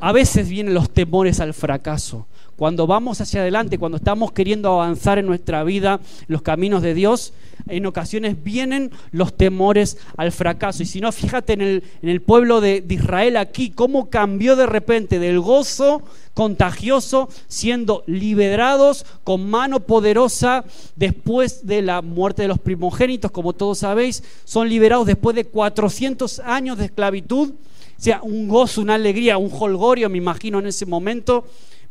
a 0.00 0.10
veces 0.10 0.48
vienen 0.48 0.74
los 0.74 0.90
temores 0.90 1.38
al 1.38 1.54
fracaso. 1.54 2.26
Cuando 2.56 2.86
vamos 2.86 3.20
hacia 3.20 3.40
adelante, 3.40 3.78
cuando 3.78 3.96
estamos 3.96 4.32
queriendo 4.32 4.72
avanzar 4.72 5.18
en 5.18 5.26
nuestra 5.26 5.64
vida, 5.64 6.00
los 6.28 6.42
caminos 6.42 6.82
de 6.82 6.94
Dios, 6.94 7.32
en 7.68 7.86
ocasiones 7.86 8.42
vienen 8.42 8.90
los 9.10 9.36
temores 9.36 9.96
al 10.16 10.30
fracaso. 10.32 10.82
Y 10.82 10.86
si 10.86 11.00
no, 11.00 11.10
fíjate 11.10 11.54
en 11.54 11.60
el, 11.62 11.82
en 12.02 12.08
el 12.08 12.20
pueblo 12.20 12.60
de, 12.60 12.80
de 12.80 12.94
Israel 12.94 13.36
aquí, 13.36 13.70
cómo 13.70 14.10
cambió 14.10 14.54
de 14.54 14.66
repente 14.66 15.18
del 15.18 15.40
gozo 15.40 16.02
contagioso, 16.34 17.28
siendo 17.46 18.02
liberados 18.06 19.06
con 19.22 19.48
mano 19.48 19.80
poderosa 19.80 20.64
después 20.96 21.66
de 21.66 21.80
la 21.80 22.02
muerte 22.02 22.42
de 22.42 22.48
los 22.48 22.58
primogénitos, 22.58 23.30
como 23.30 23.52
todos 23.52 23.78
sabéis, 23.78 24.22
son 24.44 24.68
liberados 24.68 25.06
después 25.06 25.36
de 25.36 25.44
400 25.44 26.40
años 26.40 26.78
de 26.78 26.86
esclavitud. 26.86 27.50
O 27.50 28.02
sea, 28.04 28.20
un 28.22 28.48
gozo, 28.48 28.82
una 28.82 28.94
alegría, 28.94 29.38
un 29.38 29.50
holgorio, 29.52 30.10
me 30.10 30.18
imagino 30.18 30.58
en 30.58 30.66
ese 30.66 30.84
momento 30.84 31.44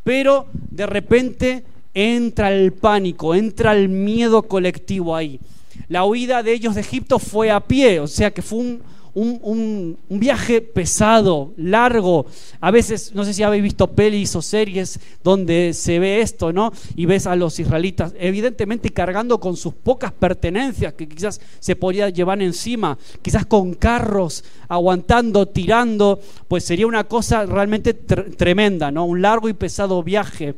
pero 0.03 0.47
de 0.53 0.85
repente 0.85 1.63
entra 1.93 2.51
el 2.51 2.73
pánico, 2.73 3.35
entra 3.35 3.73
el 3.73 3.89
miedo 3.89 4.43
colectivo 4.43 5.15
ahí. 5.15 5.39
La 5.87 6.05
huida 6.05 6.43
de 6.43 6.53
ellos 6.53 6.75
de 6.75 6.81
Egipto 6.81 7.19
fue 7.19 7.51
a 7.51 7.59
pie, 7.61 7.99
o 7.99 8.07
sea 8.07 8.31
que 8.31 8.41
fue 8.41 8.59
un, 8.59 8.83
un, 9.15 9.97
viaje 10.09 10.61
pesado, 10.61 11.53
largo. 11.57 12.25
A 12.59 12.71
veces, 12.71 13.13
no 13.13 13.23
sé 13.25 13.33
si 13.33 13.43
habéis 13.43 13.63
visto 13.63 13.87
pelis 13.87 14.35
o 14.35 14.41
series 14.41 14.99
donde 15.23 15.73
se 15.73 15.99
ve 15.99 16.21
esto, 16.21 16.51
¿no? 16.51 16.71
Y 16.95 17.05
ves 17.05 17.27
a 17.27 17.35
los 17.35 17.59
israelitas, 17.59 18.13
evidentemente 18.19 18.89
cargando 18.89 19.39
con 19.39 19.55
sus 19.55 19.73
pocas 19.73 20.11
pertenencias 20.11 20.93
que 20.93 21.07
quizás 21.07 21.39
se 21.59 21.75
podía 21.75 22.09
llevar 22.09 22.41
encima, 22.41 22.97
quizás 23.21 23.45
con 23.45 23.73
carros, 23.73 24.43
aguantando, 24.67 25.47
tirando, 25.47 26.19
pues 26.47 26.63
sería 26.63 26.87
una 26.87 27.03
cosa 27.03 27.45
realmente 27.45 27.93
tremenda, 27.93 28.91
¿no? 28.91 29.05
Un 29.05 29.21
largo 29.21 29.49
y 29.49 29.53
pesado 29.53 30.01
viaje. 30.03 30.55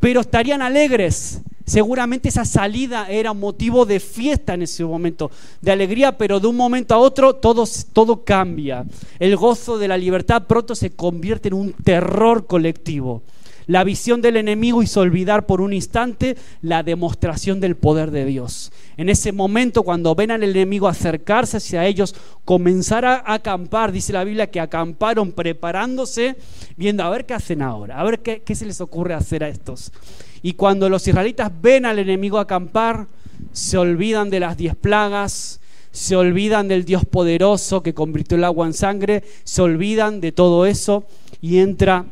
Pero 0.00 0.20
estarían 0.20 0.62
alegres, 0.62 1.40
Seguramente 1.68 2.30
esa 2.30 2.46
salida 2.46 3.10
era 3.10 3.34
motivo 3.34 3.84
de 3.84 4.00
fiesta 4.00 4.54
en 4.54 4.62
ese 4.62 4.86
momento, 4.86 5.30
de 5.60 5.70
alegría, 5.70 6.16
pero 6.16 6.40
de 6.40 6.46
un 6.46 6.56
momento 6.56 6.94
a 6.94 6.98
otro 6.98 7.34
todo, 7.34 7.64
todo 7.92 8.24
cambia. 8.24 8.86
El 9.18 9.36
gozo 9.36 9.76
de 9.76 9.86
la 9.86 9.98
libertad 9.98 10.44
pronto 10.46 10.74
se 10.74 10.90
convierte 10.90 11.48
en 11.48 11.54
un 11.54 11.72
terror 11.74 12.46
colectivo. 12.46 13.22
La 13.68 13.84
visión 13.84 14.22
del 14.22 14.38
enemigo 14.38 14.82
hizo 14.82 15.00
olvidar 15.00 15.44
por 15.44 15.60
un 15.60 15.74
instante 15.74 16.38
la 16.62 16.82
demostración 16.82 17.60
del 17.60 17.76
poder 17.76 18.10
de 18.10 18.24
Dios. 18.24 18.72
En 18.96 19.10
ese 19.10 19.30
momento, 19.30 19.82
cuando 19.82 20.14
ven 20.14 20.30
al 20.30 20.42
enemigo 20.42 20.88
acercarse 20.88 21.58
hacia 21.58 21.84
ellos, 21.84 22.14
comenzar 22.46 23.04
a 23.04 23.22
acampar, 23.26 23.92
dice 23.92 24.14
la 24.14 24.24
Biblia 24.24 24.50
que 24.50 24.58
acamparon 24.58 25.32
preparándose, 25.32 26.36
viendo 26.78 27.04
a 27.04 27.10
ver 27.10 27.26
qué 27.26 27.34
hacen 27.34 27.60
ahora, 27.60 28.00
a 28.00 28.04
ver 28.04 28.20
qué, 28.20 28.40
qué 28.40 28.54
se 28.54 28.64
les 28.64 28.80
ocurre 28.80 29.12
hacer 29.12 29.44
a 29.44 29.50
estos. 29.50 29.92
Y 30.40 30.54
cuando 30.54 30.88
los 30.88 31.06
israelitas 31.06 31.52
ven 31.60 31.84
al 31.84 31.98
enemigo 31.98 32.38
acampar, 32.38 33.06
se 33.52 33.76
olvidan 33.76 34.30
de 34.30 34.40
las 34.40 34.56
diez 34.56 34.76
plagas, 34.76 35.60
se 35.90 36.16
olvidan 36.16 36.68
del 36.68 36.86
Dios 36.86 37.04
poderoso 37.04 37.82
que 37.82 37.92
convirtió 37.92 38.38
el 38.38 38.44
agua 38.44 38.66
en 38.66 38.72
sangre, 38.72 39.24
se 39.44 39.60
olvidan 39.60 40.22
de 40.22 40.32
todo 40.32 40.64
eso 40.64 41.04
y 41.42 41.58
entra 41.58 42.06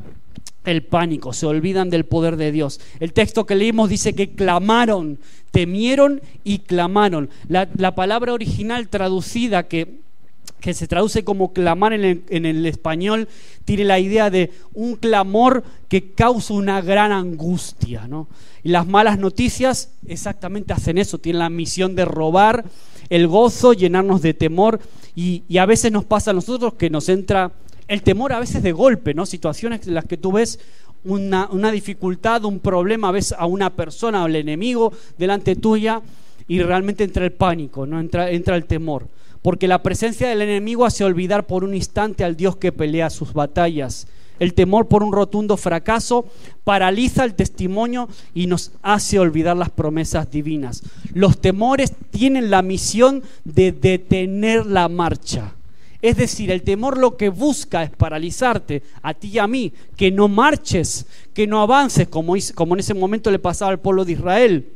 el 0.66 0.82
pánico, 0.82 1.32
se 1.32 1.46
olvidan 1.46 1.90
del 1.90 2.04
poder 2.04 2.36
de 2.36 2.52
Dios. 2.52 2.80
El 3.00 3.12
texto 3.12 3.46
que 3.46 3.54
leímos 3.54 3.88
dice 3.88 4.14
que 4.14 4.34
clamaron, 4.34 5.18
temieron 5.52 6.20
y 6.44 6.58
clamaron. 6.58 7.30
La, 7.48 7.94
palabra 7.94 8.32
original 8.32 8.88
traducida 8.88 9.68
que, 9.68 10.00
que, 10.60 10.74
se 10.74 10.88
traduce 10.88 11.24
como 11.24 11.52
clamar 11.52 11.92
en 11.92 12.04
el, 12.44 12.66
español 12.66 13.28
tiene 13.64 13.84
la 13.84 14.00
idea 14.00 14.28
de 14.28 14.52
un 14.74 14.96
clamor 14.96 15.64
que 15.88 16.12
causa 16.12 16.52
una 16.52 16.80
gran 16.82 17.12
angustia. 17.12 18.08
¿no? 18.08 18.26
Y 18.64 18.70
las 18.70 18.86
malas 18.86 19.18
noticias 19.18 19.92
exactamente 20.06 20.72
hacen 20.72 20.98
eso, 20.98 21.18
tienen 21.18 21.38
la 21.38 21.48
misión 21.48 21.94
de 21.94 22.04
robar 22.04 22.64
el 23.08 23.28
gozo, 23.28 23.72
llenarnos 23.72 24.20
de 24.20 24.34
temor 24.34 24.80
y 25.14 25.56
a 25.58 25.64
veces 25.64 25.92
nos 25.92 26.04
pasa 26.04 26.32
a 26.32 26.34
nosotros 26.34 26.74
que 26.74 26.90
nos 26.90 27.08
entra 27.08 27.52
el 27.88 28.02
temor 28.02 28.32
a 28.32 28.40
veces 28.40 28.62
de 28.62 28.72
golpe, 28.72 29.14
¿no? 29.14 29.26
Situaciones 29.26 29.86
en 29.86 29.94
las 29.94 30.04
que 30.04 30.16
tú 30.16 30.32
ves 30.32 30.58
una, 31.04 31.70
dificultad, 31.70 32.44
un 32.44 32.58
problema, 32.58 33.12
ves 33.12 33.32
a 33.36 33.46
una 33.46 33.70
persona 33.70 34.24
o 34.24 34.26
el 34.26 34.36
enemigo 34.36 34.92
delante 35.18 35.54
tuya 35.54 36.02
y 36.48 36.60
realmente 36.62 37.04
entra 37.04 37.24
el 37.24 37.32
pánico, 37.32 37.86
¿no? 37.86 38.00
Entra, 38.00 38.30
entra 38.30 38.56
el 38.56 38.64
temor. 38.64 39.08
Porque 39.42 39.68
la 39.68 39.82
presencia 39.82 40.28
del 40.28 40.42
enemigo 40.42 40.84
hace 40.84 41.04
olvidar 41.04 41.46
por 41.46 41.62
un 41.62 41.74
instante 41.74 42.24
al 42.24 42.36
Dios 42.36 42.56
que 42.56 42.72
pelea 42.72 43.10
sus 43.10 43.32
batallas. 43.32 44.08
El 44.40 44.52
temor 44.52 44.88
por 44.88 45.02
un 45.02 45.12
rotundo 45.12 45.56
fracaso 45.56 46.26
paraliza 46.64 47.24
el 47.24 47.34
testimonio 47.34 48.08
y 48.34 48.48
nos 48.48 48.72
hace 48.82 49.18
olvidar 49.18 49.56
las 49.56 49.70
promesas 49.70 50.30
divinas. 50.30 50.82
Los 51.14 51.40
temores 51.40 51.94
tienen 52.10 52.50
la 52.50 52.62
misión 52.62 53.22
de 53.44 53.72
detener 53.72 54.66
la 54.66 54.88
marcha 54.88 55.55
Es 56.06 56.16
decir, 56.16 56.52
el 56.52 56.62
temor 56.62 56.98
lo 56.98 57.16
que 57.16 57.30
busca 57.30 57.82
es 57.82 57.90
paralizarte 57.90 58.84
a 59.02 59.12
ti 59.12 59.26
y 59.26 59.38
a 59.40 59.48
mí, 59.48 59.72
que 59.96 60.12
no 60.12 60.28
marches, 60.28 61.04
que 61.34 61.48
no 61.48 61.60
avances, 61.60 62.06
como, 62.06 62.36
como 62.54 62.74
en 62.74 62.78
ese 62.78 62.94
momento 62.94 63.28
le 63.28 63.40
pasaba 63.40 63.72
al 63.72 63.80
pueblo 63.80 64.04
de 64.04 64.12
Israel. 64.12 64.68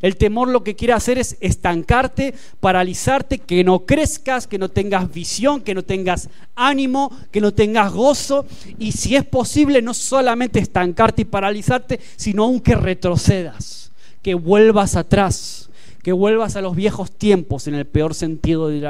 El 0.00 0.16
temor 0.16 0.48
lo 0.48 0.64
que 0.64 0.76
quiere 0.76 0.94
hacer 0.94 1.18
es 1.18 1.36
estancarte, 1.40 2.32
paralizarte, 2.60 3.38
que 3.38 3.62
no 3.64 3.80
crezcas, 3.80 4.46
que 4.46 4.56
no 4.56 4.70
tengas 4.70 5.12
visión, 5.12 5.60
que 5.60 5.74
no 5.74 5.82
tengas 5.82 6.30
ánimo, 6.54 7.12
que 7.30 7.42
no 7.42 7.52
tengas 7.52 7.92
gozo. 7.92 8.46
Y 8.78 8.92
si 8.92 9.14
es 9.14 9.26
posible, 9.26 9.82
no 9.82 9.92
solamente 9.92 10.58
estancarte 10.58 11.20
y 11.20 11.26
paralizarte, 11.26 12.00
sino 12.16 12.44
aún 12.44 12.60
que 12.60 12.74
retrocedas, 12.74 13.92
que 14.22 14.32
vuelvas 14.32 14.96
atrás, 14.96 15.68
que 16.02 16.12
vuelvas 16.12 16.56
a 16.56 16.62
los 16.62 16.74
viejos 16.74 17.12
tiempos 17.12 17.66
en 17.66 17.74
el 17.74 17.84
peor 17.84 18.14
sentido 18.14 18.70
de 18.70 18.80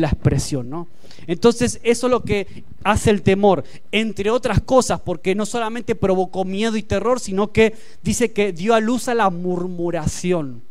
la, 0.00 0.08
expresión. 0.08 0.68
¿no? 0.68 0.88
Entonces, 1.26 1.80
eso 1.82 2.06
es 2.06 2.10
lo 2.10 2.22
que 2.22 2.64
hace 2.82 3.10
el 3.10 3.22
temor, 3.22 3.64
entre 3.92 4.30
otras 4.30 4.60
cosas, 4.60 5.00
porque 5.00 5.34
no 5.34 5.46
solamente 5.46 5.94
provocó 5.94 6.44
miedo 6.44 6.76
y 6.76 6.82
terror, 6.82 7.20
sino 7.20 7.52
que 7.52 7.74
dice 8.02 8.32
que 8.32 8.52
dio 8.52 8.74
a 8.74 8.80
luz 8.80 9.08
a 9.08 9.14
la 9.14 9.30
murmuración. 9.30 10.62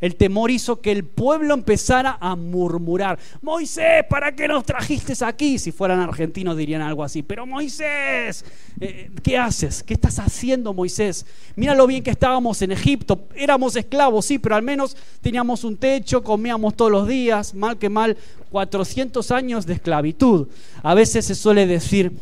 El 0.00 0.16
temor 0.16 0.50
hizo 0.50 0.80
que 0.80 0.92
el 0.92 1.04
pueblo 1.04 1.54
empezara 1.54 2.18
a 2.20 2.36
murmurar. 2.36 3.18
Moisés, 3.42 4.04
¿para 4.08 4.34
qué 4.34 4.48
nos 4.48 4.64
trajiste 4.64 5.12
aquí? 5.24 5.58
Si 5.58 5.72
fueran 5.72 6.00
argentinos 6.00 6.56
dirían 6.56 6.82
algo 6.82 7.02
así. 7.02 7.22
Pero 7.22 7.46
Moisés, 7.46 8.44
eh, 8.80 9.10
¿qué 9.22 9.38
haces? 9.38 9.82
¿Qué 9.82 9.94
estás 9.94 10.18
haciendo, 10.18 10.74
Moisés? 10.74 11.26
Mira 11.54 11.74
lo 11.74 11.86
bien 11.86 12.02
que 12.02 12.10
estábamos 12.10 12.60
en 12.62 12.72
Egipto. 12.72 13.26
Éramos 13.34 13.76
esclavos, 13.76 14.26
sí, 14.26 14.38
pero 14.38 14.54
al 14.54 14.62
menos 14.62 14.96
teníamos 15.20 15.64
un 15.64 15.76
techo, 15.76 16.22
comíamos 16.22 16.74
todos 16.74 16.90
los 16.90 17.08
días. 17.08 17.54
Mal 17.54 17.78
que 17.78 17.88
mal, 17.88 18.16
400 18.50 19.30
años 19.30 19.66
de 19.66 19.74
esclavitud. 19.74 20.48
A 20.82 20.94
veces 20.94 21.26
se 21.26 21.34
suele 21.34 21.66
decir, 21.66 22.12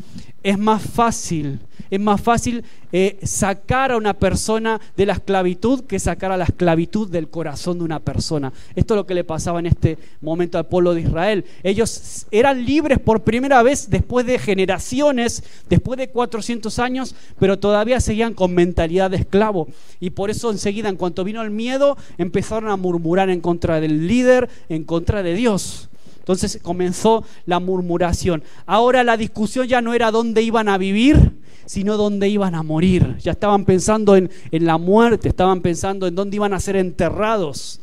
es 0.45 0.59
más 0.59 0.83
fácil, 0.83 1.59
es 1.89 1.99
más 1.99 2.21
fácil 2.21 2.63
eh, 2.91 3.17
sacar 3.23 3.91
a 3.91 3.97
una 3.97 4.13
persona 4.13 4.79
de 4.95 5.07
la 5.07 5.13
esclavitud 5.13 5.85
que 5.85 5.97
sacar 5.97 6.31
a 6.31 6.37
la 6.37 6.43
esclavitud 6.43 7.09
del 7.09 7.29
corazón 7.29 7.79
de 7.79 7.83
una 7.83 7.99
persona. 7.99 8.53
Esto 8.75 8.93
es 8.93 8.97
lo 8.97 9.07
que 9.07 9.15
le 9.15 9.23
pasaba 9.23 9.57
en 9.57 9.65
este 9.65 9.97
momento 10.21 10.59
al 10.59 10.67
pueblo 10.67 10.93
de 10.93 11.01
Israel. 11.01 11.45
Ellos 11.63 12.27
eran 12.29 12.63
libres 12.63 12.99
por 12.99 13.23
primera 13.23 13.63
vez 13.63 13.89
después 13.89 14.27
de 14.27 14.37
generaciones, 14.37 15.43
después 15.67 15.97
de 15.97 16.09
400 16.09 16.77
años, 16.77 17.15
pero 17.39 17.57
todavía 17.57 17.99
seguían 17.99 18.35
con 18.35 18.53
mentalidad 18.53 19.09
de 19.09 19.17
esclavo. 19.17 19.67
Y 19.99 20.11
por 20.11 20.29
eso 20.29 20.51
enseguida, 20.51 20.89
en 20.89 20.97
cuanto 20.97 21.23
vino 21.23 21.41
el 21.41 21.49
miedo, 21.49 21.97
empezaron 22.19 22.69
a 22.69 22.77
murmurar 22.77 23.31
en 23.31 23.41
contra 23.41 23.81
del 23.81 24.05
líder, 24.07 24.47
en 24.69 24.83
contra 24.83 25.23
de 25.23 25.33
Dios. 25.33 25.89
Entonces 26.25 26.57
comenzó 26.59 27.23
la 27.45 27.59
murmuración. 27.59 28.41
Ahora 28.65 29.03
la 29.03 29.15
discusión 29.15 29.67
ya 29.67 29.79
no 29.79 29.93
era 29.93 30.09
dónde 30.09 30.41
iban 30.41 30.69
a 30.69 30.79
vivir, 30.79 31.33
sino 31.67 31.97
dónde 31.97 32.27
iban 32.29 32.55
a 32.55 32.63
morir. 32.63 33.17
Ya 33.19 33.33
estaban 33.33 33.63
pensando 33.63 34.15
en, 34.15 34.31
la 34.51 34.79
muerte, 34.79 35.29
estaban 35.29 35.61
pensando 35.61 36.07
en 36.07 36.15
dónde 36.15 36.37
iban 36.37 36.55
a 36.55 36.59
ser 36.59 36.77
enterrados. 36.77 37.79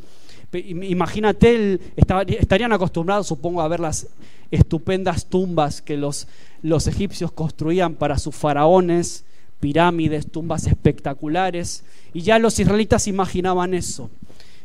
Imagínate, 0.52 1.78
estarían 1.94 2.72
acostumbrados, 2.72 3.28
supongo, 3.28 3.62
a 3.62 3.68
ver 3.68 3.78
las 3.78 4.08
estupendas 4.50 5.26
tumbas 5.26 5.80
que 5.80 5.96
los, 5.96 6.26
los 6.62 6.88
egipcios 6.88 7.30
construían 7.30 7.94
para 7.94 8.18
sus 8.18 8.34
faraones, 8.34 9.24
pirámides, 9.60 10.32
tumbas 10.32 10.66
espectaculares, 10.66 11.84
y 12.12 12.22
ya 12.22 12.40
los 12.40 12.58
israelitas 12.58 13.06
imaginaban 13.06 13.72
eso, 13.72 14.10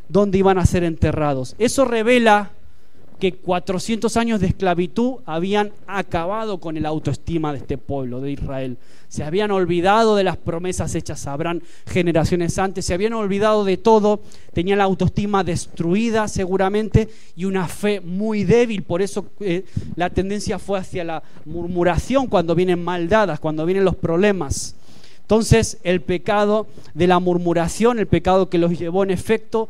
dónde 0.10 0.40
iban 0.40 0.58
a 0.58 0.66
ser 0.66 0.84
enterrados. 0.84 1.56
Eso 1.60 1.86
revela 1.86 2.54
que 3.20 3.34
400 3.34 4.16
años 4.18 4.40
de 4.40 4.48
esclavitud 4.48 5.16
habían 5.26 5.72
acabado 5.88 6.60
con 6.60 6.78
el 6.78 6.86
autoestima 6.86 7.52
de 7.52 7.60
este 7.60 7.78
pueblo 7.78 8.22
de 8.22 8.32
Israel. 8.32 8.78
Se 9.08 9.24
habían 9.24 9.52
olvidado 9.52 10.16
de 10.16 10.24
las 10.24 10.38
promesas 10.38 10.94
hechas 10.94 11.28
a 11.28 11.34
Abraham 11.34 11.62
generaciones 11.86 12.60
antes, 12.60 12.86
se 12.86 12.94
habían 12.94 13.14
olvidado 13.14 13.64
de 13.64 13.78
todo, 13.78 14.22
tenían 14.54 14.80
la 14.80 14.84
autoestima 14.84 15.44
destruida 15.44 16.28
seguramente 16.28 17.10
y 17.36 17.46
una 17.46 17.68
fe 17.68 18.02
muy 18.02 18.44
débil. 18.44 18.84
Por 18.84 19.02
eso 19.02 19.26
eh, 19.40 19.64
la 19.96 20.10
tendencia 20.10 20.60
fue 20.60 20.80
hacia 20.80 21.04
la 21.04 21.24
murmuración 21.46 22.28
cuando 22.28 22.54
vienen 22.54 22.84
maldadas, 22.84 23.40
cuando 23.40 23.66
vienen 23.66 23.86
los 23.86 23.96
problemas. 23.96 24.76
Entonces 25.28 25.78
el 25.84 26.00
pecado 26.00 26.68
de 26.94 27.06
la 27.06 27.20
murmuración, 27.20 28.00
el 28.00 28.08
pecado 28.08 28.50
que 28.50 28.58
los 28.58 28.80
llevó 28.80 29.04
en 29.04 29.12
efecto 29.12 29.68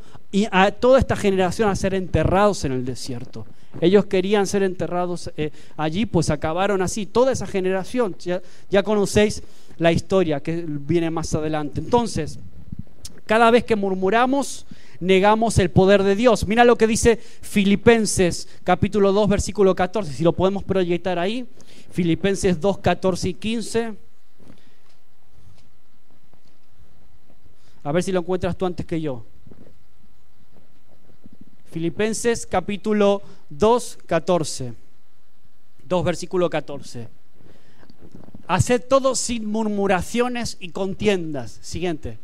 a 0.51 0.69
toda 0.69 0.99
esta 0.99 1.15
generación 1.15 1.67
a 1.67 1.75
ser 1.75 1.95
enterrados 1.95 2.63
en 2.63 2.73
el 2.73 2.85
desierto. 2.85 3.47
Ellos 3.81 4.05
querían 4.05 4.45
ser 4.45 4.61
enterrados 4.61 5.31
eh, 5.35 5.49
allí, 5.75 6.05
pues 6.05 6.29
acabaron 6.29 6.83
así. 6.83 7.07
Toda 7.07 7.31
esa 7.31 7.47
generación, 7.47 8.15
ya, 8.19 8.39
ya 8.69 8.83
conocéis 8.83 9.41
la 9.79 9.91
historia 9.91 10.41
que 10.41 10.63
viene 10.67 11.09
más 11.09 11.33
adelante. 11.33 11.79
Entonces, 11.79 12.37
cada 13.25 13.49
vez 13.49 13.63
que 13.63 13.75
murmuramos, 13.75 14.67
negamos 14.99 15.57
el 15.57 15.71
poder 15.71 16.03
de 16.03 16.15
Dios. 16.15 16.45
Mira 16.45 16.65
lo 16.65 16.77
que 16.77 16.85
dice 16.85 17.17
Filipenses 17.41 18.47
capítulo 18.63 19.11
2, 19.11 19.27
versículo 19.27 19.75
14, 19.75 20.13
si 20.13 20.23
lo 20.23 20.33
podemos 20.33 20.63
proyectar 20.63 21.17
ahí. 21.17 21.47
Filipenses 21.89 22.61
2, 22.61 22.77
14 22.77 23.29
y 23.29 23.33
15. 23.33 24.06
A 27.87 27.93
ver 27.93 28.03
si 28.03 28.11
lo 28.11 28.19
encuentras 28.19 28.57
tú 28.57 28.65
antes 28.65 28.85
que 28.85 28.99
yo. 28.99 29.23
Filipenses 31.71 32.45
capítulo 32.45 33.21
2, 33.49 33.99
14. 34.05 34.73
2, 35.85 36.03
versículo 36.03 36.49
14. 36.49 37.07
Haced 38.47 38.83
todo 38.89 39.15
sin 39.15 39.45
murmuraciones 39.45 40.57
y 40.59 40.71
contiendas. 40.71 41.59
Siguiente. 41.61 42.19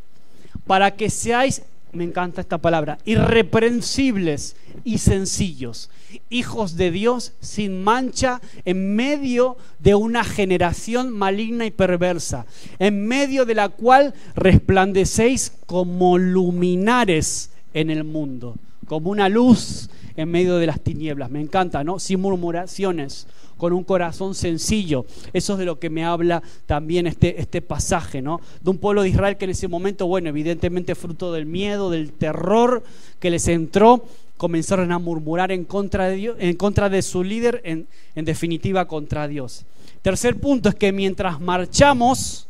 Para 0.67 0.97
que 0.97 1.09
seáis 1.09 1.61
me 1.93 2.03
encanta 2.03 2.41
esta 2.41 2.57
palabra, 2.57 2.97
irreprensibles 3.05 4.55
y 4.83 4.97
sencillos, 4.97 5.89
hijos 6.29 6.75
de 6.75 6.91
Dios 6.91 7.33
sin 7.39 7.83
mancha 7.83 8.41
en 8.65 8.95
medio 8.95 9.57
de 9.79 9.95
una 9.95 10.23
generación 10.23 11.11
maligna 11.11 11.65
y 11.65 11.71
perversa, 11.71 12.45
en 12.79 13.07
medio 13.07 13.45
de 13.45 13.55
la 13.55 13.69
cual 13.69 14.13
resplandecéis 14.35 15.53
como 15.65 16.17
luminares 16.17 17.51
en 17.73 17.89
el 17.89 18.03
mundo, 18.03 18.55
como 18.87 19.11
una 19.11 19.29
luz 19.29 19.89
en 20.15 20.29
medio 20.29 20.57
de 20.57 20.67
las 20.67 20.81
tinieblas. 20.81 21.31
Me 21.31 21.41
encanta, 21.41 21.83
¿no? 21.83 21.99
Sin 21.99 22.21
murmuraciones, 22.21 23.27
con 23.57 23.73
un 23.73 23.83
corazón 23.83 24.35
sencillo. 24.35 25.05
Eso 25.33 25.53
es 25.53 25.59
de 25.59 25.65
lo 25.65 25.79
que 25.79 25.89
me 25.89 26.05
habla 26.05 26.43
también 26.65 27.07
este, 27.07 27.39
este 27.39 27.61
pasaje, 27.61 28.21
¿no? 28.21 28.39
De 28.61 28.69
un 28.69 28.77
pueblo 28.77 29.03
de 29.03 29.09
Israel 29.09 29.37
que 29.37 29.45
en 29.45 29.51
ese 29.51 29.67
momento, 29.67 30.07
bueno, 30.07 30.29
evidentemente 30.29 30.95
fruto 30.95 31.31
del 31.31 31.45
miedo, 31.45 31.89
del 31.89 32.11
terror 32.13 32.83
que 33.19 33.29
les 33.29 33.47
entró, 33.47 34.05
comenzaron 34.37 34.91
a 34.91 34.99
murmurar 34.99 35.51
en 35.51 35.63
contra 35.63 36.09
de 36.09 36.15
Dios, 36.15 36.35
en 36.39 36.55
contra 36.55 36.89
de 36.89 37.01
su 37.01 37.23
líder, 37.23 37.61
en, 37.63 37.87
en 38.15 38.25
definitiva 38.25 38.87
contra 38.87 39.27
Dios. 39.27 39.65
Tercer 40.01 40.37
punto 40.39 40.67
es 40.67 40.75
que 40.75 40.91
mientras 40.91 41.39
marchamos, 41.39 42.47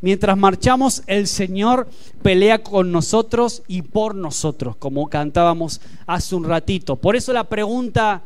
mientras 0.00 0.36
marchamos, 0.36 1.04
el 1.06 1.28
Señor 1.28 1.88
pelea 2.22 2.62
con 2.62 2.90
nosotros 2.90 3.62
y 3.68 3.82
por 3.82 4.16
nosotros, 4.16 4.74
como 4.76 5.08
cantábamos 5.08 5.80
hace 6.06 6.34
un 6.34 6.44
ratito. 6.44 6.96
Por 6.96 7.14
eso 7.14 7.32
la 7.32 7.44
pregunta 7.44 8.22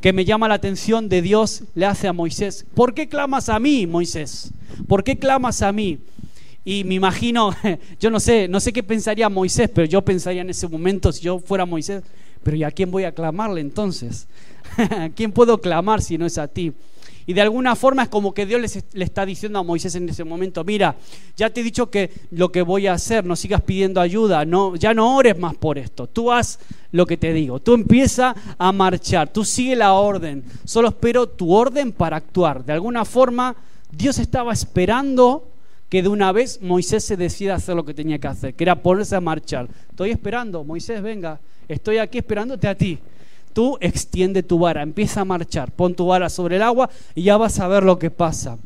que 0.00 0.12
me 0.12 0.24
llama 0.24 0.48
la 0.48 0.54
atención 0.54 1.08
de 1.08 1.22
Dios 1.22 1.64
le 1.74 1.86
hace 1.86 2.08
a 2.08 2.12
Moisés, 2.12 2.66
¿por 2.74 2.94
qué 2.94 3.08
clamas 3.08 3.48
a 3.48 3.58
mí, 3.58 3.86
Moisés? 3.86 4.52
¿Por 4.88 5.04
qué 5.04 5.18
clamas 5.18 5.62
a 5.62 5.72
mí? 5.72 5.98
Y 6.64 6.84
me 6.84 6.94
imagino, 6.94 7.54
yo 8.00 8.10
no 8.10 8.20
sé, 8.20 8.48
no 8.48 8.60
sé 8.60 8.72
qué 8.72 8.82
pensaría 8.82 9.28
Moisés, 9.28 9.70
pero 9.72 9.86
yo 9.86 10.02
pensaría 10.02 10.42
en 10.42 10.50
ese 10.50 10.68
momento, 10.68 11.12
si 11.12 11.22
yo 11.22 11.38
fuera 11.38 11.64
Moisés, 11.64 12.02
pero 12.42 12.56
¿y 12.56 12.64
a 12.64 12.70
quién 12.70 12.90
voy 12.90 13.04
a 13.04 13.12
clamarle 13.12 13.60
entonces? 13.60 14.26
¿A 14.76 15.08
quién 15.10 15.32
puedo 15.32 15.60
clamar 15.60 16.02
si 16.02 16.18
no 16.18 16.26
es 16.26 16.38
a 16.38 16.48
ti? 16.48 16.72
Y 17.28 17.32
de 17.32 17.40
alguna 17.40 17.74
forma 17.74 18.04
es 18.04 18.08
como 18.08 18.32
que 18.32 18.46
Dios 18.46 18.76
le 18.92 19.04
está 19.04 19.26
diciendo 19.26 19.58
a 19.58 19.64
Moisés 19.64 19.96
en 19.96 20.08
ese 20.08 20.22
momento, 20.22 20.62
mira, 20.62 20.94
ya 21.36 21.50
te 21.50 21.60
he 21.60 21.64
dicho 21.64 21.90
que 21.90 22.10
lo 22.30 22.52
que 22.52 22.62
voy 22.62 22.86
a 22.86 22.92
hacer, 22.92 23.24
no 23.24 23.34
sigas 23.34 23.62
pidiendo 23.62 24.00
ayuda, 24.00 24.44
no, 24.44 24.76
ya 24.76 24.94
no 24.94 25.16
ores 25.16 25.36
más 25.36 25.56
por 25.56 25.76
esto, 25.76 26.06
tú 26.06 26.30
haz 26.30 26.60
lo 26.92 27.04
que 27.04 27.16
te 27.16 27.32
digo, 27.32 27.58
tú 27.58 27.74
empieza 27.74 28.34
a 28.56 28.70
marchar, 28.70 29.32
tú 29.32 29.44
sigue 29.44 29.74
la 29.74 29.94
orden, 29.94 30.44
solo 30.64 30.88
espero 30.88 31.28
tu 31.28 31.52
orden 31.52 31.90
para 31.90 32.16
actuar. 32.16 32.64
De 32.64 32.72
alguna 32.72 33.04
forma 33.04 33.56
Dios 33.90 34.20
estaba 34.20 34.52
esperando 34.52 35.48
que 35.88 36.02
de 36.02 36.08
una 36.08 36.30
vez 36.30 36.62
Moisés 36.62 37.04
se 37.04 37.16
decida 37.16 37.56
hacer 37.56 37.74
lo 37.74 37.84
que 37.84 37.94
tenía 37.94 38.20
que 38.20 38.28
hacer, 38.28 38.54
que 38.54 38.62
era 38.62 38.80
ponerse 38.80 39.16
a 39.16 39.20
marchar. 39.20 39.68
Estoy 39.90 40.10
esperando, 40.10 40.62
Moisés, 40.62 41.02
venga, 41.02 41.40
estoy 41.66 41.98
aquí 41.98 42.18
esperándote 42.18 42.68
a 42.68 42.76
ti 42.76 43.00
tú 43.56 43.78
extiende 43.80 44.42
tu 44.42 44.58
vara, 44.58 44.82
empieza 44.82 45.22
a 45.22 45.24
marchar, 45.24 45.72
pon 45.72 45.94
tu 45.94 46.04
vara 46.04 46.28
sobre 46.28 46.56
el 46.56 46.62
agua 46.62 46.90
y 47.14 47.22
ya 47.22 47.38
vas 47.38 47.58
a 47.58 47.66
ver 47.66 47.84
lo 47.84 47.98
que 47.98 48.10
pasa. 48.10 48.58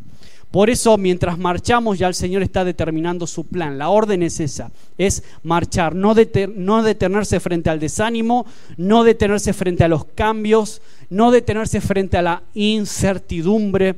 Por 0.50 0.68
eso, 0.68 0.98
mientras 0.98 1.38
marchamos, 1.38 1.96
ya 1.96 2.08
el 2.08 2.14
Señor 2.14 2.42
está 2.42 2.64
determinando 2.64 3.28
su 3.28 3.46
plan. 3.46 3.78
La 3.78 3.90
orden 3.90 4.24
es 4.24 4.40
esa, 4.40 4.72
es 4.98 5.22
marchar, 5.44 5.94
no, 5.94 6.12
no 6.56 6.82
detenerse 6.82 7.38
frente 7.38 7.70
al 7.70 7.78
desánimo, 7.78 8.46
no 8.78 9.04
detenerse 9.04 9.52
frente 9.52 9.84
a 9.84 9.88
los 9.88 10.06
cambios, 10.06 10.82
no 11.08 11.30
detenerse 11.30 11.80
frente 11.80 12.16
a 12.16 12.22
la 12.22 12.42
incertidumbre. 12.54 13.94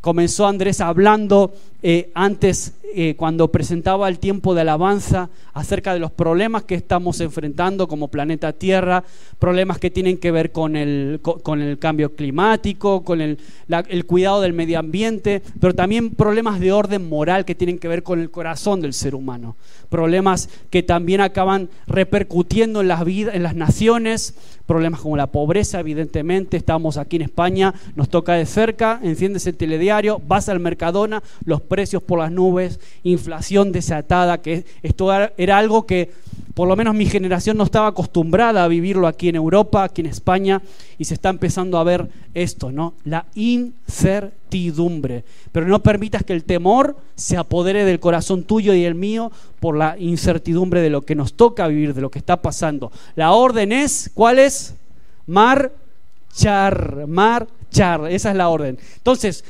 Comenzó 0.00 0.46
Andrés 0.46 0.80
hablando 0.80 1.52
eh, 1.82 2.10
antes, 2.14 2.74
eh, 2.94 3.14
cuando 3.16 3.52
presentaba 3.52 4.08
el 4.08 4.18
tiempo 4.18 4.54
de 4.54 4.62
alabanza, 4.62 5.28
acerca 5.52 5.92
de 5.92 6.00
los 6.00 6.10
problemas 6.10 6.64
que 6.64 6.74
estamos 6.74 7.20
enfrentando 7.20 7.86
como 7.86 8.08
planeta 8.08 8.52
Tierra, 8.52 9.04
problemas 9.38 9.78
que 9.78 9.90
tienen 9.90 10.16
que 10.16 10.30
ver 10.30 10.52
con 10.52 10.74
el, 10.74 11.20
con, 11.22 11.60
el 11.60 11.78
cambio 11.78 12.14
climático, 12.14 13.04
con 13.04 13.20
el, 13.20 13.38
el, 13.88 14.06
cuidado 14.06 14.40
del 14.40 14.54
medio 14.54 14.78
ambiente, 14.78 15.42
pero 15.60 15.74
también 15.74 16.14
problemas 16.14 16.60
de 16.60 16.72
orden 16.72 17.08
moral 17.08 17.44
que 17.44 17.54
tienen 17.54 17.78
que 17.78 17.88
ver 17.88 18.02
con 18.02 18.20
el 18.20 18.30
corazón 18.30 18.80
del 18.80 18.94
ser 18.94 19.14
humano, 19.14 19.56
problemas 19.88 20.48
que 20.70 20.82
también 20.82 21.20
acaban 21.20 21.68
repercutiendo 21.86 22.80
en 22.80 22.88
las, 22.88 23.04
vidas, 23.04 23.34
en 23.34 23.42
las 23.42 23.54
naciones, 23.54 24.34
problemas 24.70 25.00
como 25.00 25.16
la 25.16 25.26
pobreza, 25.26 25.80
evidentemente, 25.80 26.56
estamos 26.56 26.96
aquí 26.96 27.16
en 27.16 27.22
España, 27.22 27.74
nos 27.96 28.08
toca 28.08 28.34
de 28.34 28.46
cerca, 28.46 29.00
enciendes 29.02 29.44
el 29.48 29.56
telediario, 29.56 30.22
vas 30.28 30.48
al 30.48 30.60
Mercadona, 30.60 31.24
los 31.44 31.60
precios 31.60 32.04
por 32.04 32.20
las 32.20 32.30
nubes, 32.30 32.78
inflación 33.02 33.72
desatada, 33.72 34.40
que 34.40 34.64
esto 34.84 35.12
era 35.36 35.58
algo 35.58 35.86
que 35.86 36.12
por 36.54 36.68
lo 36.68 36.76
menos 36.76 36.94
mi 36.94 37.06
generación 37.06 37.56
no 37.56 37.64
estaba 37.64 37.88
acostumbrada 37.88 38.62
a 38.62 38.68
vivirlo 38.68 39.08
aquí 39.08 39.28
en 39.28 39.34
Europa, 39.36 39.82
aquí 39.82 40.02
en 40.02 40.06
España, 40.06 40.62
y 40.98 41.04
se 41.04 41.14
está 41.14 41.30
empezando 41.30 41.76
a 41.78 41.84
ver 41.84 42.08
esto, 42.34 42.70
¿no? 42.70 42.94
La 43.04 43.26
incertidumbre. 43.34 45.24
Pero 45.50 45.66
no 45.66 45.82
permitas 45.82 46.22
que 46.22 46.32
el 46.32 46.44
temor 46.44 46.96
se 47.16 47.36
apodere 47.36 47.84
del 47.84 47.98
corazón 47.98 48.44
tuyo 48.44 48.72
y 48.74 48.84
el 48.84 48.94
mío 48.94 49.32
por 49.60 49.76
la 49.76 49.96
incertidumbre 49.98 50.80
de 50.80 50.90
lo 50.90 51.02
que 51.02 51.14
nos 51.14 51.34
toca 51.34 51.68
vivir, 51.68 51.94
de 51.94 52.00
lo 52.00 52.10
que 52.10 52.18
está 52.18 52.40
pasando. 52.40 52.90
La 53.14 53.32
orden 53.32 53.72
es, 53.72 54.10
¿cuál 54.14 54.38
es? 54.38 54.74
Marchar, 55.26 57.06
marchar, 57.06 58.10
esa 58.10 58.30
es 58.30 58.36
la 58.36 58.48
orden. 58.48 58.78
Entonces, 58.96 59.44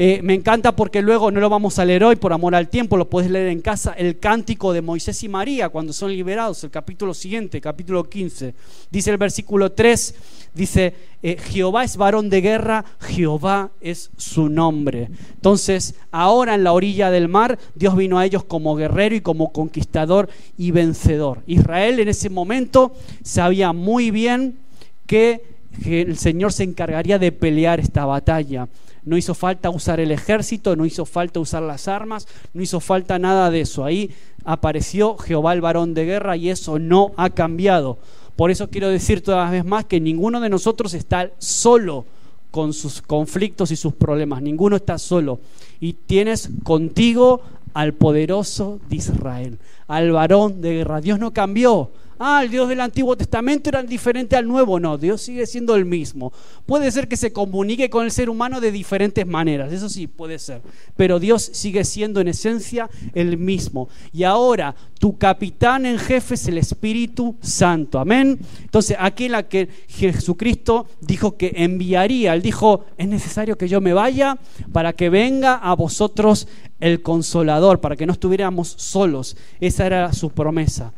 eh, 0.00 0.20
me 0.22 0.34
encanta 0.34 0.76
porque 0.76 1.02
luego 1.02 1.32
no 1.32 1.40
lo 1.40 1.50
vamos 1.50 1.80
a 1.80 1.84
leer 1.84 2.04
hoy 2.04 2.14
por 2.14 2.32
amor 2.32 2.54
al 2.54 2.68
tiempo, 2.68 2.96
lo 2.96 3.10
puedes 3.10 3.32
leer 3.32 3.48
en 3.48 3.60
casa, 3.60 3.94
el 3.94 4.20
cántico 4.20 4.72
de 4.72 4.80
Moisés 4.80 5.24
y 5.24 5.28
María 5.28 5.70
cuando 5.70 5.92
son 5.92 6.12
liberados, 6.12 6.62
el 6.62 6.70
capítulo 6.70 7.12
siguiente, 7.14 7.60
capítulo 7.60 8.08
15. 8.08 8.54
Dice 8.92 9.10
el 9.10 9.16
versículo 9.16 9.72
3, 9.72 10.14
dice, 10.58 10.94
eh, 11.22 11.38
Jehová 11.38 11.84
es 11.84 11.96
varón 11.96 12.28
de 12.28 12.42
guerra, 12.42 12.84
Jehová 13.00 13.70
es 13.80 14.10
su 14.16 14.50
nombre. 14.50 15.08
Entonces, 15.34 15.94
ahora 16.10 16.54
en 16.54 16.64
la 16.64 16.72
orilla 16.72 17.10
del 17.10 17.28
mar, 17.28 17.58
Dios 17.74 17.96
vino 17.96 18.18
a 18.18 18.26
ellos 18.26 18.44
como 18.44 18.74
guerrero 18.74 19.14
y 19.14 19.20
como 19.20 19.52
conquistador 19.52 20.28
y 20.58 20.72
vencedor. 20.72 21.42
Israel 21.46 22.00
en 22.00 22.08
ese 22.08 22.28
momento 22.28 22.92
sabía 23.22 23.72
muy 23.72 24.10
bien 24.10 24.58
que 25.06 25.42
el 25.86 26.18
Señor 26.18 26.52
se 26.52 26.64
encargaría 26.64 27.18
de 27.18 27.32
pelear 27.32 27.80
esta 27.80 28.04
batalla 28.04 28.68
no 29.08 29.16
hizo 29.16 29.34
falta 29.34 29.70
usar 29.70 30.00
el 30.00 30.10
ejército, 30.10 30.76
no 30.76 30.84
hizo 30.84 31.06
falta 31.06 31.40
usar 31.40 31.62
las 31.62 31.88
armas, 31.88 32.28
no 32.52 32.60
hizo 32.60 32.78
falta 32.78 33.18
nada 33.18 33.50
de 33.50 33.62
eso. 33.62 33.86
Ahí 33.86 34.10
apareció 34.44 35.16
Jehová 35.16 35.54
el 35.54 35.62
varón 35.62 35.94
de 35.94 36.04
guerra 36.04 36.36
y 36.36 36.50
eso 36.50 36.78
no 36.78 37.12
ha 37.16 37.30
cambiado. 37.30 37.98
Por 38.38 38.52
eso 38.52 38.70
quiero 38.70 38.88
decir 38.88 39.20
todas 39.20 39.50
vez 39.50 39.64
más 39.64 39.86
que 39.86 39.98
ninguno 39.98 40.38
de 40.40 40.48
nosotros 40.48 40.94
está 40.94 41.32
solo 41.38 42.06
con 42.52 42.72
sus 42.72 43.02
conflictos 43.02 43.72
y 43.72 43.76
sus 43.76 43.94
problemas, 43.94 44.42
ninguno 44.42 44.76
está 44.76 44.96
solo. 44.96 45.40
Y 45.80 45.94
tienes 45.94 46.48
contigo 46.62 47.40
al 47.74 47.94
poderoso 47.94 48.78
de 48.88 48.94
Israel, 48.94 49.58
al 49.88 50.12
varón 50.12 50.60
de 50.60 50.74
guerra. 50.74 51.00
Dios 51.00 51.18
no 51.18 51.32
cambió, 51.32 51.90
ah, 52.18 52.42
el 52.44 52.50
Dios 52.50 52.68
del 52.68 52.80
Antiguo 52.80 53.16
Testamento 53.16 53.68
era 53.68 53.82
diferente 53.82 54.36
al 54.36 54.46
Nuevo. 54.46 54.78
No, 54.80 54.98
Dios 54.98 55.22
sigue 55.22 55.46
siendo 55.46 55.74
el 55.76 55.84
mismo. 55.84 56.32
Puede 56.66 56.90
ser 56.90 57.08
que 57.08 57.16
se 57.16 57.32
comunique 57.32 57.90
con 57.90 58.04
el 58.04 58.10
ser 58.10 58.30
humano 58.30 58.60
de 58.60 58.72
diferentes 58.72 59.26
maneras, 59.26 59.72
eso 59.72 59.88
sí, 59.88 60.06
puede 60.06 60.38
ser. 60.38 60.60
Pero 60.96 61.18
Dios 61.18 61.50
sigue 61.52 61.84
siendo 61.84 62.20
en 62.20 62.28
esencia 62.28 62.88
el 63.14 63.38
mismo. 63.38 63.88
Y 64.12 64.24
ahora 64.24 64.74
tu 64.98 65.16
capitán 65.16 65.86
en 65.86 65.98
jefe 65.98 66.34
es 66.34 66.48
el 66.48 66.58
Espíritu 66.58 67.36
Santo. 67.40 67.98
Amén. 67.98 68.38
Entonces, 68.62 68.96
aquí 68.98 69.26
en 69.26 69.32
la 69.32 69.48
que 69.48 69.68
Jesucristo 69.88 70.86
dijo 71.00 71.36
que 71.36 71.52
enviaría, 71.56 72.34
él 72.34 72.42
dijo, 72.42 72.84
es 72.96 73.08
necesario 73.08 73.56
que 73.56 73.68
yo 73.68 73.80
me 73.80 73.92
vaya 73.92 74.38
para 74.72 74.92
que 74.92 75.08
venga 75.08 75.54
a 75.54 75.74
vosotros 75.74 76.48
el 76.80 77.02
consolador, 77.02 77.80
para 77.80 77.96
que 77.96 78.06
no 78.06 78.12
estuviéramos 78.12 78.68
solos. 78.68 79.36
Esa 79.60 79.86
era 79.86 80.12
su 80.12 80.30
promesa. 80.30 80.92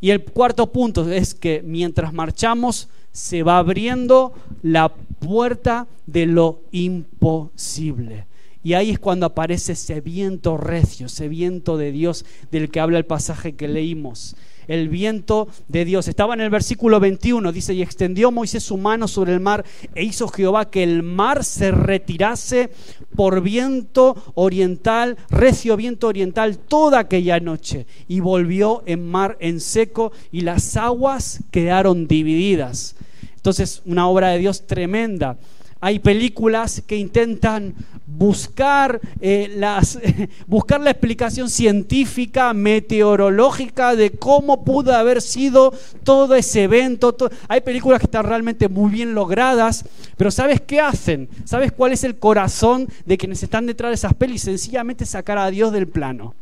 Y 0.00 0.10
el 0.10 0.24
cuarto 0.24 0.66
punto 0.72 1.10
es 1.10 1.34
que 1.34 1.62
mientras 1.64 2.12
marchamos 2.12 2.88
se 3.12 3.42
va 3.42 3.58
abriendo 3.58 4.34
la 4.62 4.90
puerta 4.90 5.86
de 6.06 6.26
lo 6.26 6.60
imposible. 6.70 8.26
Y 8.66 8.74
ahí 8.74 8.90
es 8.90 8.98
cuando 8.98 9.26
aparece 9.26 9.74
ese 9.74 10.00
viento 10.00 10.56
recio, 10.56 11.06
ese 11.06 11.28
viento 11.28 11.76
de 11.76 11.92
Dios 11.92 12.24
del 12.50 12.68
que 12.68 12.80
habla 12.80 12.98
el 12.98 13.06
pasaje 13.06 13.54
que 13.54 13.68
leímos 13.68 14.34
el 14.66 14.88
viento 14.88 15.46
de 15.68 15.84
Dios. 15.84 16.08
Estaba 16.08 16.34
en 16.34 16.40
el 16.40 16.50
versículo 16.50 16.98
21, 16.98 17.52
dice, 17.52 17.74
y 17.74 17.82
extendió 17.82 18.32
Moisés 18.32 18.64
su 18.64 18.76
mano 18.76 19.06
sobre 19.06 19.34
el 19.34 19.38
mar 19.38 19.64
e 19.94 20.02
hizo 20.02 20.26
Jehová 20.26 20.68
que 20.68 20.82
el 20.82 21.04
mar 21.04 21.44
se 21.44 21.70
retirase 21.70 22.70
por 23.14 23.40
viento 23.40 24.16
oriental, 24.34 25.16
recio 25.30 25.76
viento 25.76 26.08
oriental, 26.08 26.58
toda 26.58 26.98
aquella 26.98 27.38
noche. 27.38 27.86
Y 28.08 28.18
volvió 28.18 28.82
en 28.86 29.08
mar 29.08 29.36
en 29.38 29.60
seco 29.60 30.10
y 30.32 30.40
las 30.40 30.76
aguas 30.76 31.38
quedaron 31.52 32.08
divididas. 32.08 32.96
Entonces, 33.36 33.82
una 33.86 34.08
obra 34.08 34.30
de 34.30 34.38
Dios 34.38 34.66
tremenda. 34.66 35.38
Hay 35.86 36.00
películas 36.00 36.82
que 36.84 36.96
intentan 36.96 37.72
buscar, 38.08 39.00
eh, 39.20 39.54
las, 39.54 40.00
buscar 40.48 40.80
la 40.80 40.90
explicación 40.90 41.48
científica, 41.48 42.52
meteorológica 42.54 43.94
de 43.94 44.10
cómo 44.10 44.64
pudo 44.64 44.92
haber 44.92 45.22
sido 45.22 45.72
todo 46.02 46.34
ese 46.34 46.64
evento. 46.64 47.16
Hay 47.46 47.60
películas 47.60 48.00
que 48.00 48.06
están 48.06 48.26
realmente 48.26 48.68
muy 48.68 48.90
bien 48.90 49.14
logradas, 49.14 49.84
pero 50.16 50.32
¿sabes 50.32 50.60
qué 50.60 50.80
hacen? 50.80 51.28
¿Sabes 51.44 51.70
cuál 51.70 51.92
es 51.92 52.02
el 52.02 52.18
corazón 52.18 52.88
de 53.04 53.16
quienes 53.16 53.44
están 53.44 53.66
detrás 53.66 53.90
de 53.90 53.94
esas 53.94 54.14
pelis? 54.14 54.42
Sencillamente 54.42 55.06
sacar 55.06 55.38
a 55.38 55.52
Dios 55.52 55.70
del 55.70 55.86
plano 55.86 56.34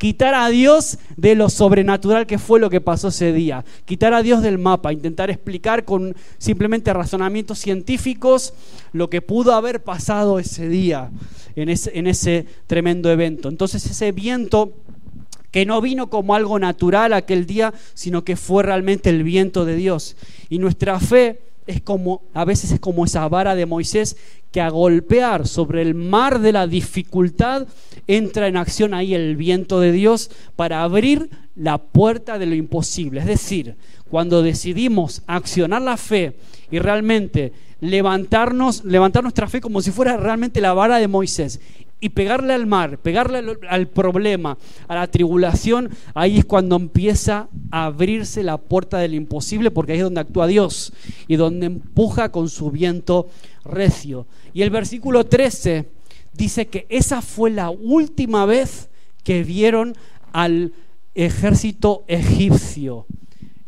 quitar 0.00 0.32
a 0.32 0.48
Dios 0.48 0.96
de 1.18 1.34
lo 1.34 1.50
sobrenatural 1.50 2.26
que 2.26 2.38
fue 2.38 2.58
lo 2.58 2.70
que 2.70 2.80
pasó 2.80 3.08
ese 3.08 3.34
día, 3.34 3.66
quitar 3.84 4.14
a 4.14 4.22
Dios 4.22 4.40
del 4.40 4.56
mapa, 4.56 4.94
intentar 4.94 5.28
explicar 5.28 5.84
con 5.84 6.16
simplemente 6.38 6.90
razonamientos 6.94 7.58
científicos 7.58 8.54
lo 8.94 9.10
que 9.10 9.20
pudo 9.20 9.52
haber 9.52 9.84
pasado 9.84 10.38
ese 10.38 10.70
día 10.70 11.10
en 11.54 11.68
ese, 11.68 11.98
en 11.98 12.06
ese 12.06 12.46
tremendo 12.66 13.10
evento. 13.10 13.50
Entonces 13.50 13.84
ese 13.84 14.10
viento 14.12 14.72
que 15.50 15.66
no 15.66 15.82
vino 15.82 16.08
como 16.08 16.34
algo 16.34 16.58
natural 16.58 17.12
aquel 17.12 17.44
día, 17.44 17.74
sino 17.92 18.24
que 18.24 18.36
fue 18.36 18.62
realmente 18.62 19.10
el 19.10 19.22
viento 19.22 19.66
de 19.66 19.76
Dios. 19.76 20.16
Y 20.48 20.60
nuestra 20.60 20.98
fe 20.98 21.42
es 21.70 21.80
como, 21.80 22.22
a 22.34 22.44
veces 22.44 22.72
es 22.72 22.80
como 22.80 23.04
esa 23.04 23.28
vara 23.28 23.54
de 23.54 23.66
Moisés 23.66 24.16
que 24.52 24.60
a 24.60 24.68
golpear 24.68 25.46
sobre 25.46 25.82
el 25.82 25.94
mar 25.94 26.40
de 26.40 26.52
la 26.52 26.66
dificultad 26.66 27.66
entra 28.06 28.48
en 28.48 28.56
acción 28.56 28.94
ahí 28.94 29.14
el 29.14 29.36
viento 29.36 29.80
de 29.80 29.92
Dios 29.92 30.30
para 30.56 30.82
abrir 30.82 31.30
la 31.54 31.78
puerta 31.78 32.38
de 32.38 32.46
lo 32.46 32.54
imposible. 32.54 33.20
Es 33.20 33.26
decir, 33.26 33.76
cuando 34.10 34.42
decidimos 34.42 35.22
accionar 35.26 35.82
la 35.82 35.96
fe 35.96 36.36
y 36.70 36.78
realmente 36.78 37.52
levantarnos, 37.80 38.84
levantar 38.84 39.22
nuestra 39.22 39.48
fe 39.48 39.60
como 39.60 39.80
si 39.80 39.90
fuera 39.90 40.16
realmente 40.16 40.60
la 40.60 40.74
vara 40.74 40.98
de 40.98 41.08
Moisés 41.08 41.60
y 42.00 42.08
pegarle 42.10 42.54
al 42.54 42.66
mar, 42.66 42.98
pegarle 42.98 43.58
al, 43.68 43.88
problema, 43.88 44.56
a 44.88 44.94
la 44.94 45.06
tribulación, 45.06 45.90
ahí 46.14 46.38
es 46.38 46.44
cuando 46.44 46.76
empieza 46.76 47.48
a 47.70 47.86
abrirse 47.86 48.42
la 48.42 48.56
puerta 48.56 48.98
del 48.98 49.14
imposible, 49.14 49.70
porque 49.70 49.92
ahí 49.92 49.98
es 49.98 50.04
donde 50.04 50.20
actúa 50.20 50.46
Dios 50.46 50.92
y 51.28 51.36
donde 51.36 51.66
empuja 51.66 52.30
con 52.30 52.48
su 52.48 52.70
viento 52.70 53.28
recio. 53.64 54.26
Y 54.54 54.62
el 54.62 54.70
versículo 54.70 55.24
13 55.26 55.90
dice 56.32 56.68
que 56.68 56.86
esa 56.88 57.20
fue 57.22 57.50
la 57.50 57.70
última 57.70 58.46
vez 58.46 58.88
que 59.22 59.44
vieron 59.44 59.94
al 60.32 60.72
ejército 61.14 62.04
egipcio. 62.08 63.06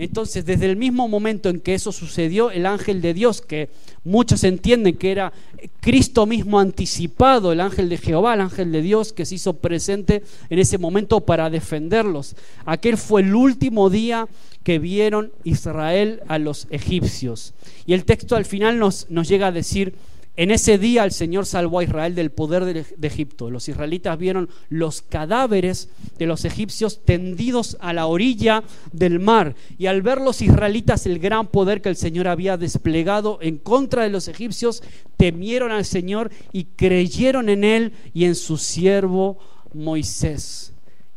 Entonces, 0.02 0.44
desde 0.44 0.66
el 0.66 0.76
mismo 0.76 1.06
momento 1.06 1.48
en 1.48 1.60
que 1.60 1.74
eso 1.74 1.92
sucedió, 1.92 2.50
el 2.50 2.66
ángel 2.66 3.00
de 3.00 3.14
Dios, 3.14 3.40
que 3.40 3.68
muchos 4.02 4.42
entienden 4.42 4.96
que 4.96 5.12
era 5.12 5.32
Cristo 5.80 6.26
mismo 6.26 6.58
anticipado, 6.58 7.52
el 7.52 7.60
ángel 7.60 7.88
de 7.88 7.98
Jehová, 7.98 8.34
el 8.34 8.40
ángel 8.40 8.72
de 8.72 8.82
Dios, 8.82 9.12
que 9.12 9.24
se 9.24 9.36
hizo 9.36 9.52
presente 9.54 10.24
en 10.50 10.58
ese 10.58 10.76
momento 10.76 11.20
para 11.20 11.50
defenderlos. 11.50 12.34
Aquel 12.64 12.96
fue 12.96 13.20
el 13.20 13.32
último 13.32 13.90
día 13.90 14.26
que 14.64 14.80
vieron 14.80 15.30
Israel 15.44 16.20
a 16.26 16.40
los 16.40 16.66
egipcios. 16.70 17.54
Y 17.86 17.92
el 17.92 18.04
texto 18.04 18.34
al 18.34 18.44
final 18.44 18.80
nos, 18.80 19.08
nos 19.08 19.28
llega 19.28 19.46
a 19.46 19.52
decir 19.52 19.94
En 20.34 20.50
ese 20.50 20.78
día 20.78 21.04
el 21.04 21.12
Señor 21.12 21.44
salvó 21.44 21.80
a 21.80 21.84
Israel 21.84 22.14
del 22.14 22.30
poder 22.30 22.64
de, 22.64 23.06
Egipto. 23.06 23.50
Los 23.50 23.68
israelitas 23.68 24.16
vieron 24.16 24.48
los 24.70 25.02
cadáveres 25.02 25.90
de 26.18 26.24
los 26.24 26.46
egipcios 26.46 27.04
tendidos 27.04 27.76
a 27.80 27.92
la 27.92 28.06
orilla 28.06 28.64
del 28.92 29.20
mar. 29.20 29.54
Y 29.76 29.86
al 29.86 30.00
ver 30.00 30.22
los 30.22 30.40
israelitas 30.40 31.04
el 31.04 31.18
gran 31.18 31.48
poder 31.48 31.82
que 31.82 31.90
el 31.90 31.96
Señor 31.96 32.28
había 32.28 32.56
desplegado 32.56 33.38
en 33.42 33.58
contra 33.58 34.04
de 34.04 34.10
los 34.10 34.26
egipcios, 34.26 34.82
temieron 35.18 35.70
al 35.70 35.84
Señor 35.84 36.30
y 36.50 36.64
creyeron 36.64 37.50
en 37.50 37.64
Él 37.64 37.92
y 38.14 38.24
en 38.24 38.34
su 38.34 38.56
siervo 38.56 39.38
Moisés. 39.74 40.71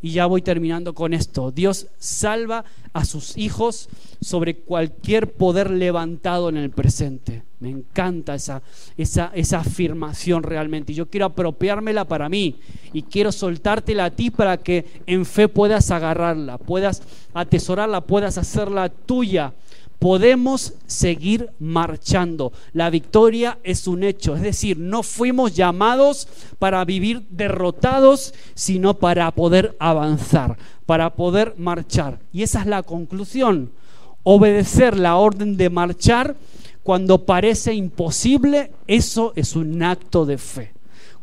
Y 0.06 0.12
ya 0.12 0.28
voy 0.28 0.44
terminando 0.44 0.94
con 0.94 1.15
esto. 1.15 1.50
Dios 1.50 1.88
salva 1.98 2.63
a 2.94 3.06
sus 3.06 3.36
hijos 3.39 3.89
sobre 4.22 4.58
cualquier 4.58 5.34
poder 5.34 5.72
levantado 5.72 6.48
en 6.50 6.58
el 6.58 6.70
presente. 6.70 7.41
Me 7.60 7.72
encanta 7.72 8.36
esa, 8.36 8.62
esa, 8.98 9.32
esa 9.34 9.62
afirmación 9.62 10.44
realmente. 10.44 10.91
Y 10.91 10.96
yo 10.96 11.10
quiero 11.10 11.26
apropiármela 11.26 12.06
para 12.06 12.30
mí 12.30 12.60
y 12.94 13.02
quiero 13.02 13.32
soltártela 13.32 14.06
a 14.06 14.12
ti 14.12 14.30
para 14.30 14.58
que 14.58 14.86
en 15.08 15.26
fe 15.26 15.48
puedas 15.48 15.89
agarrarla, 15.89 16.60
puedas 16.60 17.02
atesorarla, 17.34 18.02
puedas 18.02 18.38
hacerla 18.38 18.89
tuya 18.89 19.56
podemos 19.99 20.73
seguir 20.86 21.49
marchando. 21.60 22.53
La 22.73 22.89
victoria 22.89 23.58
es 23.63 23.88
un 23.88 24.03
hecho, 24.03 24.36
es 24.36 24.41
decir, 24.41 24.77
no 24.77 25.03
fuimos 25.03 25.55
llamados 25.55 26.27
para 26.60 26.84
vivir 26.86 27.23
derrotados, 27.29 28.34
sino 28.53 28.95
para 28.95 29.31
poder 29.31 29.75
avanzar, 29.79 30.58
para 30.86 31.15
poder 31.15 31.55
marchar. 31.58 32.19
Y 32.31 32.43
esa 32.43 32.62
es 32.62 32.67
la 32.67 32.84
conclusión. 32.84 33.71
Obedecer 34.23 34.97
la 34.97 35.17
orden 35.17 35.58
de 35.58 35.69
marchar 35.69 36.36
cuando 36.84 37.25
parece 37.25 37.73
imposible, 37.73 38.71
eso 38.88 39.34
es 39.36 39.55
un 39.55 39.81
acto 39.81 40.25
de 40.25 40.38
fe 40.38 40.75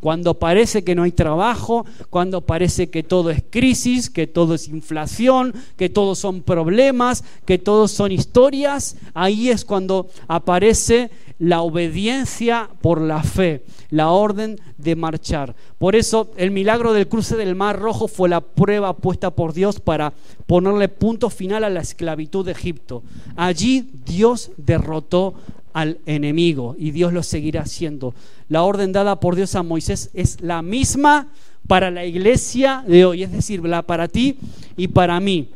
cuando 0.03 0.33
parece 0.33 0.83
que 0.83 0.95
no 0.95 1.03
hay 1.03 1.13
trabajo, 1.13 1.85
cuando 2.09 2.41
parece 2.41 2.89
que 2.89 3.03
todo 3.03 3.29
es 3.29 3.41
crisis, 3.49 4.09
que 4.09 4.27
todo 4.27 4.53
es 4.53 4.67
inflación, 4.67 5.53
que 5.77 5.87
todos 5.87 6.19
son 6.19 6.41
problemas, 6.41 7.23
que 7.45 7.57
todos 7.57 7.91
son 7.91 8.11
historias, 8.11 8.97
ahí 9.13 9.47
es 9.47 9.63
cuando 9.63 10.09
aparece 10.27 11.09
la 11.39 11.61
obediencia 11.61 12.69
por 12.81 12.99
la 12.99 13.23
fe, 13.23 13.63
la 13.91 14.09
orden 14.09 14.59
de 14.77 14.97
marchar. 14.97 15.55
Por 15.77 15.95
eso 15.95 16.31
el 16.35 16.51
milagro 16.51 16.91
del 16.91 17.07
cruce 17.07 17.37
del 17.37 17.55
Mar 17.55 17.79
Rojo 17.79 18.09
fue 18.09 18.27
la 18.27 18.41
prueba 18.41 18.97
puesta 18.97 19.31
por 19.31 19.53
Dios 19.53 19.79
para 19.79 20.11
ponerle 20.47 20.89
punto 20.89 21.29
final 21.29 21.63
a 21.63 21.69
la 21.69 21.79
esclavitud 21.79 22.45
de 22.45 22.51
Egipto. 22.51 23.03
Allí 23.37 23.89
Dios 24.05 24.51
derrotó 24.57 25.35
al 25.73 25.99
enemigo 26.05 26.75
y 26.77 26.91
Dios 26.91 27.13
lo 27.13 27.23
seguirá 27.23 27.61
haciendo. 27.61 28.13
La 28.47 28.63
orden 28.63 28.91
dada 28.91 29.19
por 29.19 29.35
Dios 29.35 29.55
a 29.55 29.63
Moisés 29.63 30.09
es 30.13 30.41
la 30.41 30.61
misma 30.61 31.29
para 31.67 31.91
la 31.91 32.05
iglesia 32.05 32.83
de 32.87 33.05
hoy, 33.05 33.23
es 33.23 33.31
decir, 33.31 33.61
para 33.85 34.07
ti 34.07 34.37
y 34.77 34.87
para 34.87 35.19
mí. 35.19 35.49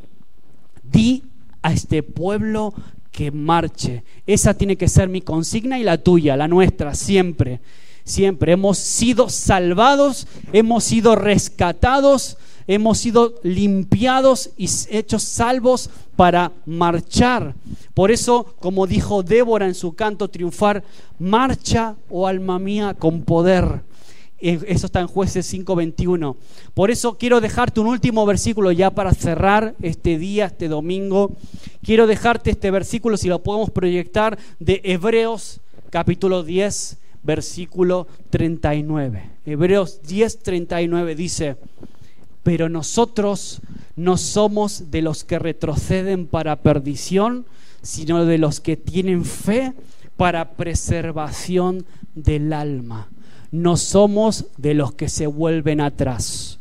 Di 0.84 1.24
a 1.62 1.74
este 1.74 2.04
pueblo 2.04 2.74
que 3.12 3.32
marche. 3.32 4.04
Esa 4.26 4.54
tiene 4.54 4.76
que 4.76 4.88
ser 4.88 5.10
mi 5.10 5.22
consigna 5.22 5.80
y 5.80 5.84
la 5.84 5.98
tuya, 5.98 6.38
la 6.38 6.48
nuestra, 6.48 6.96
siempre. 6.96 7.60
Siempre 8.04 8.54
hemos 8.54 8.78
sido 8.78 9.28
salvados, 9.28 10.28
hemos 10.54 10.86
sido 10.86 11.16
rescatados, 11.16 12.38
hemos 12.68 13.00
sido 13.00 13.36
limpiados 13.44 14.52
y 14.58 14.70
hechos 14.90 15.24
salvos 15.24 15.90
para 16.16 16.52
marchar. 16.66 17.56
Por 17.94 18.12
eso, 18.12 18.56
como 18.60 18.86
dijo 18.86 19.24
Débora 19.24 19.66
en 19.66 19.76
su 19.76 19.94
canto 19.94 20.28
triunfar, 20.28 20.84
marcha, 21.18 21.96
oh 22.10 22.28
alma 22.28 22.60
mía, 22.60 22.96
con 22.98 23.24
poder. 23.24 23.82
Eh, 24.40 24.60
eso 24.68 24.86
está 24.86 25.00
en 25.00 25.08
jueces 25.08 25.52
5:21. 25.52 26.36
Por 26.74 26.92
eso 26.92 27.18
quiero 27.18 27.42
dejarte 27.42 27.80
un 27.80 27.88
último 27.88 28.26
versículo 28.26 28.72
ya 28.72 28.92
para 28.92 29.14
cerrar 29.14 29.74
este 29.82 30.20
día, 30.20 30.46
este 30.46 30.68
domingo. 30.68 31.32
Quiero 31.84 32.06
dejarte 32.06 32.52
este 32.52 32.70
versículo, 32.70 33.18
si 33.18 33.30
lo 33.30 33.42
podemos 33.42 33.72
proyectar, 33.72 34.38
de 34.60 34.82
Hebreos 34.84 35.62
capítulo 35.90 36.44
10, 36.44 36.98
versículo 37.24 38.08
39. 38.30 39.32
Hebreos 39.46 40.02
10, 40.04 40.40
39 40.40 41.16
dice, 41.16 41.58
pero 42.48 42.70
nosotros 42.70 43.60
no 43.98 44.16
somos 44.16 44.90
de 44.90 45.02
los 45.02 45.26
que 45.26 45.38
retroceden 45.38 46.28
para 46.28 46.62
perdición, 46.62 47.46
sino 47.82 48.24
de 48.24 48.38
los 48.38 48.62
que 48.62 48.78
tienen 48.78 49.26
fe 49.26 49.74
para 50.16 50.52
preservación 50.52 51.86
del 52.16 52.54
alma. 52.54 53.10
No 53.52 53.76
somos 53.76 54.46
de 54.56 54.76
los 54.76 54.94
que 54.94 55.10
se 55.10 55.28
vuelven 55.28 55.82
atrás. 55.82 56.58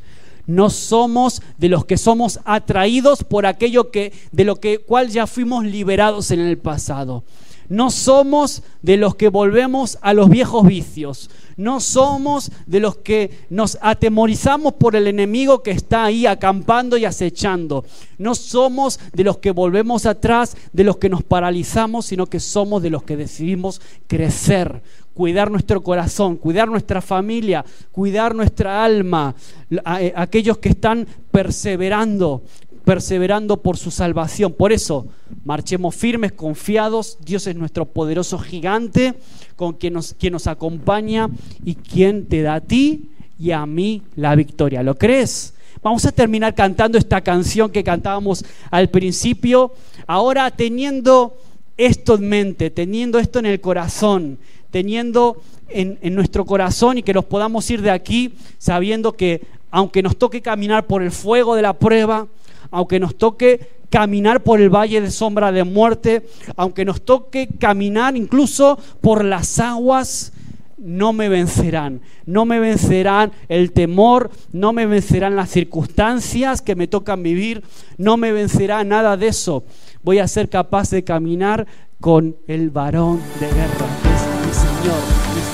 No 0.48 0.70
somos 0.70 1.40
de 1.56 1.68
los 1.68 1.84
que 1.84 1.98
somos 1.98 2.40
atraídos 2.44 3.22
por 3.22 3.46
aquello 3.46 3.92
que 3.92 4.12
de 4.32 4.44
lo 4.44 4.56
que 4.56 4.78
cual 4.78 5.08
ya 5.08 5.28
fuimos 5.28 5.64
liberados 5.64 6.32
en 6.32 6.40
el 6.40 6.58
pasado. 6.58 7.22
No 7.68 7.90
somos 7.90 8.62
de 8.82 8.96
los 8.96 9.16
que 9.16 9.28
volvemos 9.28 9.98
a 10.00 10.12
los 10.12 10.28
viejos 10.28 10.66
vicios. 10.66 11.30
No 11.56 11.80
somos 11.80 12.52
de 12.66 12.80
los 12.80 12.96
que 12.98 13.46
nos 13.48 13.78
atemorizamos 13.80 14.74
por 14.74 14.94
el 14.94 15.06
enemigo 15.06 15.62
que 15.62 15.70
está 15.70 16.04
ahí 16.04 16.26
acampando 16.26 16.96
y 16.98 17.06
acechando. 17.06 17.84
No 18.18 18.34
somos 18.34 19.00
de 19.12 19.24
los 19.24 19.38
que 19.38 19.52
volvemos 19.52 20.04
atrás, 20.04 20.56
de 20.72 20.84
los 20.84 20.98
que 20.98 21.08
nos 21.08 21.22
paralizamos, 21.22 22.06
sino 22.06 22.26
que 22.26 22.40
somos 22.40 22.82
de 22.82 22.90
los 22.90 23.02
que 23.04 23.16
decidimos 23.16 23.80
crecer, 24.06 24.82
cuidar 25.14 25.50
nuestro 25.50 25.82
corazón, 25.82 26.36
cuidar 26.36 26.68
nuestra 26.68 27.00
familia, 27.00 27.64
cuidar 27.90 28.34
nuestra 28.34 28.84
alma, 28.84 29.34
eh, 29.70 30.12
aquellos 30.14 30.58
que 30.58 30.68
están 30.68 31.06
perseverando, 31.30 32.42
perseverando 32.86 33.56
por 33.56 33.76
su 33.76 33.90
salvación. 33.90 34.52
Por 34.52 34.72
eso, 34.72 35.08
marchemos 35.44 35.96
firmes, 35.96 36.30
confiados. 36.30 37.18
Dios 37.20 37.48
es 37.48 37.56
nuestro 37.56 37.84
poderoso 37.84 38.38
gigante, 38.38 39.14
con 39.56 39.72
quien 39.72 39.94
nos, 39.94 40.46
acompaña 40.46 41.28
y 41.64 41.74
quien 41.74 42.26
te 42.26 42.42
da 42.42 42.54
a 42.54 42.60
ti 42.60 43.10
y 43.40 43.50
a 43.50 43.66
mí 43.66 44.02
la 44.14 44.36
victoria. 44.36 44.84
¿Lo 44.84 44.96
crees? 44.96 45.52
Vamos 45.82 46.06
a 46.06 46.12
terminar 46.12 46.54
cantando 46.54 46.96
esta 46.96 47.20
canción 47.22 47.72
que 47.72 47.82
cantábamos 47.82 48.44
al 48.70 48.88
principio. 48.88 49.72
Ahora 50.06 50.52
teniendo 50.52 51.36
esto 51.76 52.14
en 52.14 52.28
mente, 52.28 52.70
teniendo 52.70 53.18
esto 53.18 53.40
en 53.40 53.46
el 53.46 53.60
corazón, 53.60 54.38
teniendo 54.70 55.42
en, 55.70 55.98
en, 56.02 56.14
nuestro 56.14 56.44
corazón 56.44 56.98
y 56.98 57.02
que 57.02 57.14
nos 57.14 57.24
podamos 57.24 57.68
ir 57.68 57.82
de 57.82 57.90
aquí 57.90 58.34
sabiendo 58.58 59.14
que 59.14 59.42
aunque 59.72 60.04
nos 60.04 60.16
toque 60.16 60.40
caminar 60.40 60.86
por 60.86 61.02
el 61.02 61.10
fuego 61.10 61.56
de 61.56 61.62
la 61.62 61.72
prueba, 61.72 62.28
aunque 62.70 63.00
nos 63.00 63.16
toque 63.16 63.76
caminar 63.90 64.42
por 64.42 64.60
el 64.60 64.68
valle 64.68 65.00
de 65.00 65.10
sombra 65.10 65.52
de 65.52 65.64
muerte, 65.64 66.26
aunque 66.56 66.84
nos 66.84 67.02
toque 67.02 67.48
caminar 67.58 68.16
incluso 68.16 68.78
por 69.00 69.24
las 69.24 69.58
aguas, 69.58 70.32
no 70.76 71.12
me 71.12 71.28
vencerán. 71.28 72.00
No 72.26 72.44
me 72.44 72.60
vencerán 72.60 73.32
el 73.48 73.72
temor, 73.72 74.30
no 74.52 74.72
me 74.72 74.86
vencerán 74.86 75.36
las 75.36 75.50
circunstancias 75.50 76.62
que 76.62 76.74
me 76.74 76.86
tocan 76.86 77.22
vivir, 77.22 77.64
no 77.98 78.16
me 78.16 78.32
vencerá 78.32 78.84
nada 78.84 79.16
de 79.16 79.28
eso. 79.28 79.64
Voy 80.02 80.18
a 80.18 80.28
ser 80.28 80.48
capaz 80.48 80.90
de 80.90 81.04
caminar 81.04 81.66
con 82.00 82.36
el 82.46 82.70
varón 82.70 83.20
de 83.40 83.46
guerra, 83.46 83.86
que 84.02 84.14
es 84.14 84.46
mi 84.46 84.52
Señor. 84.52 85.45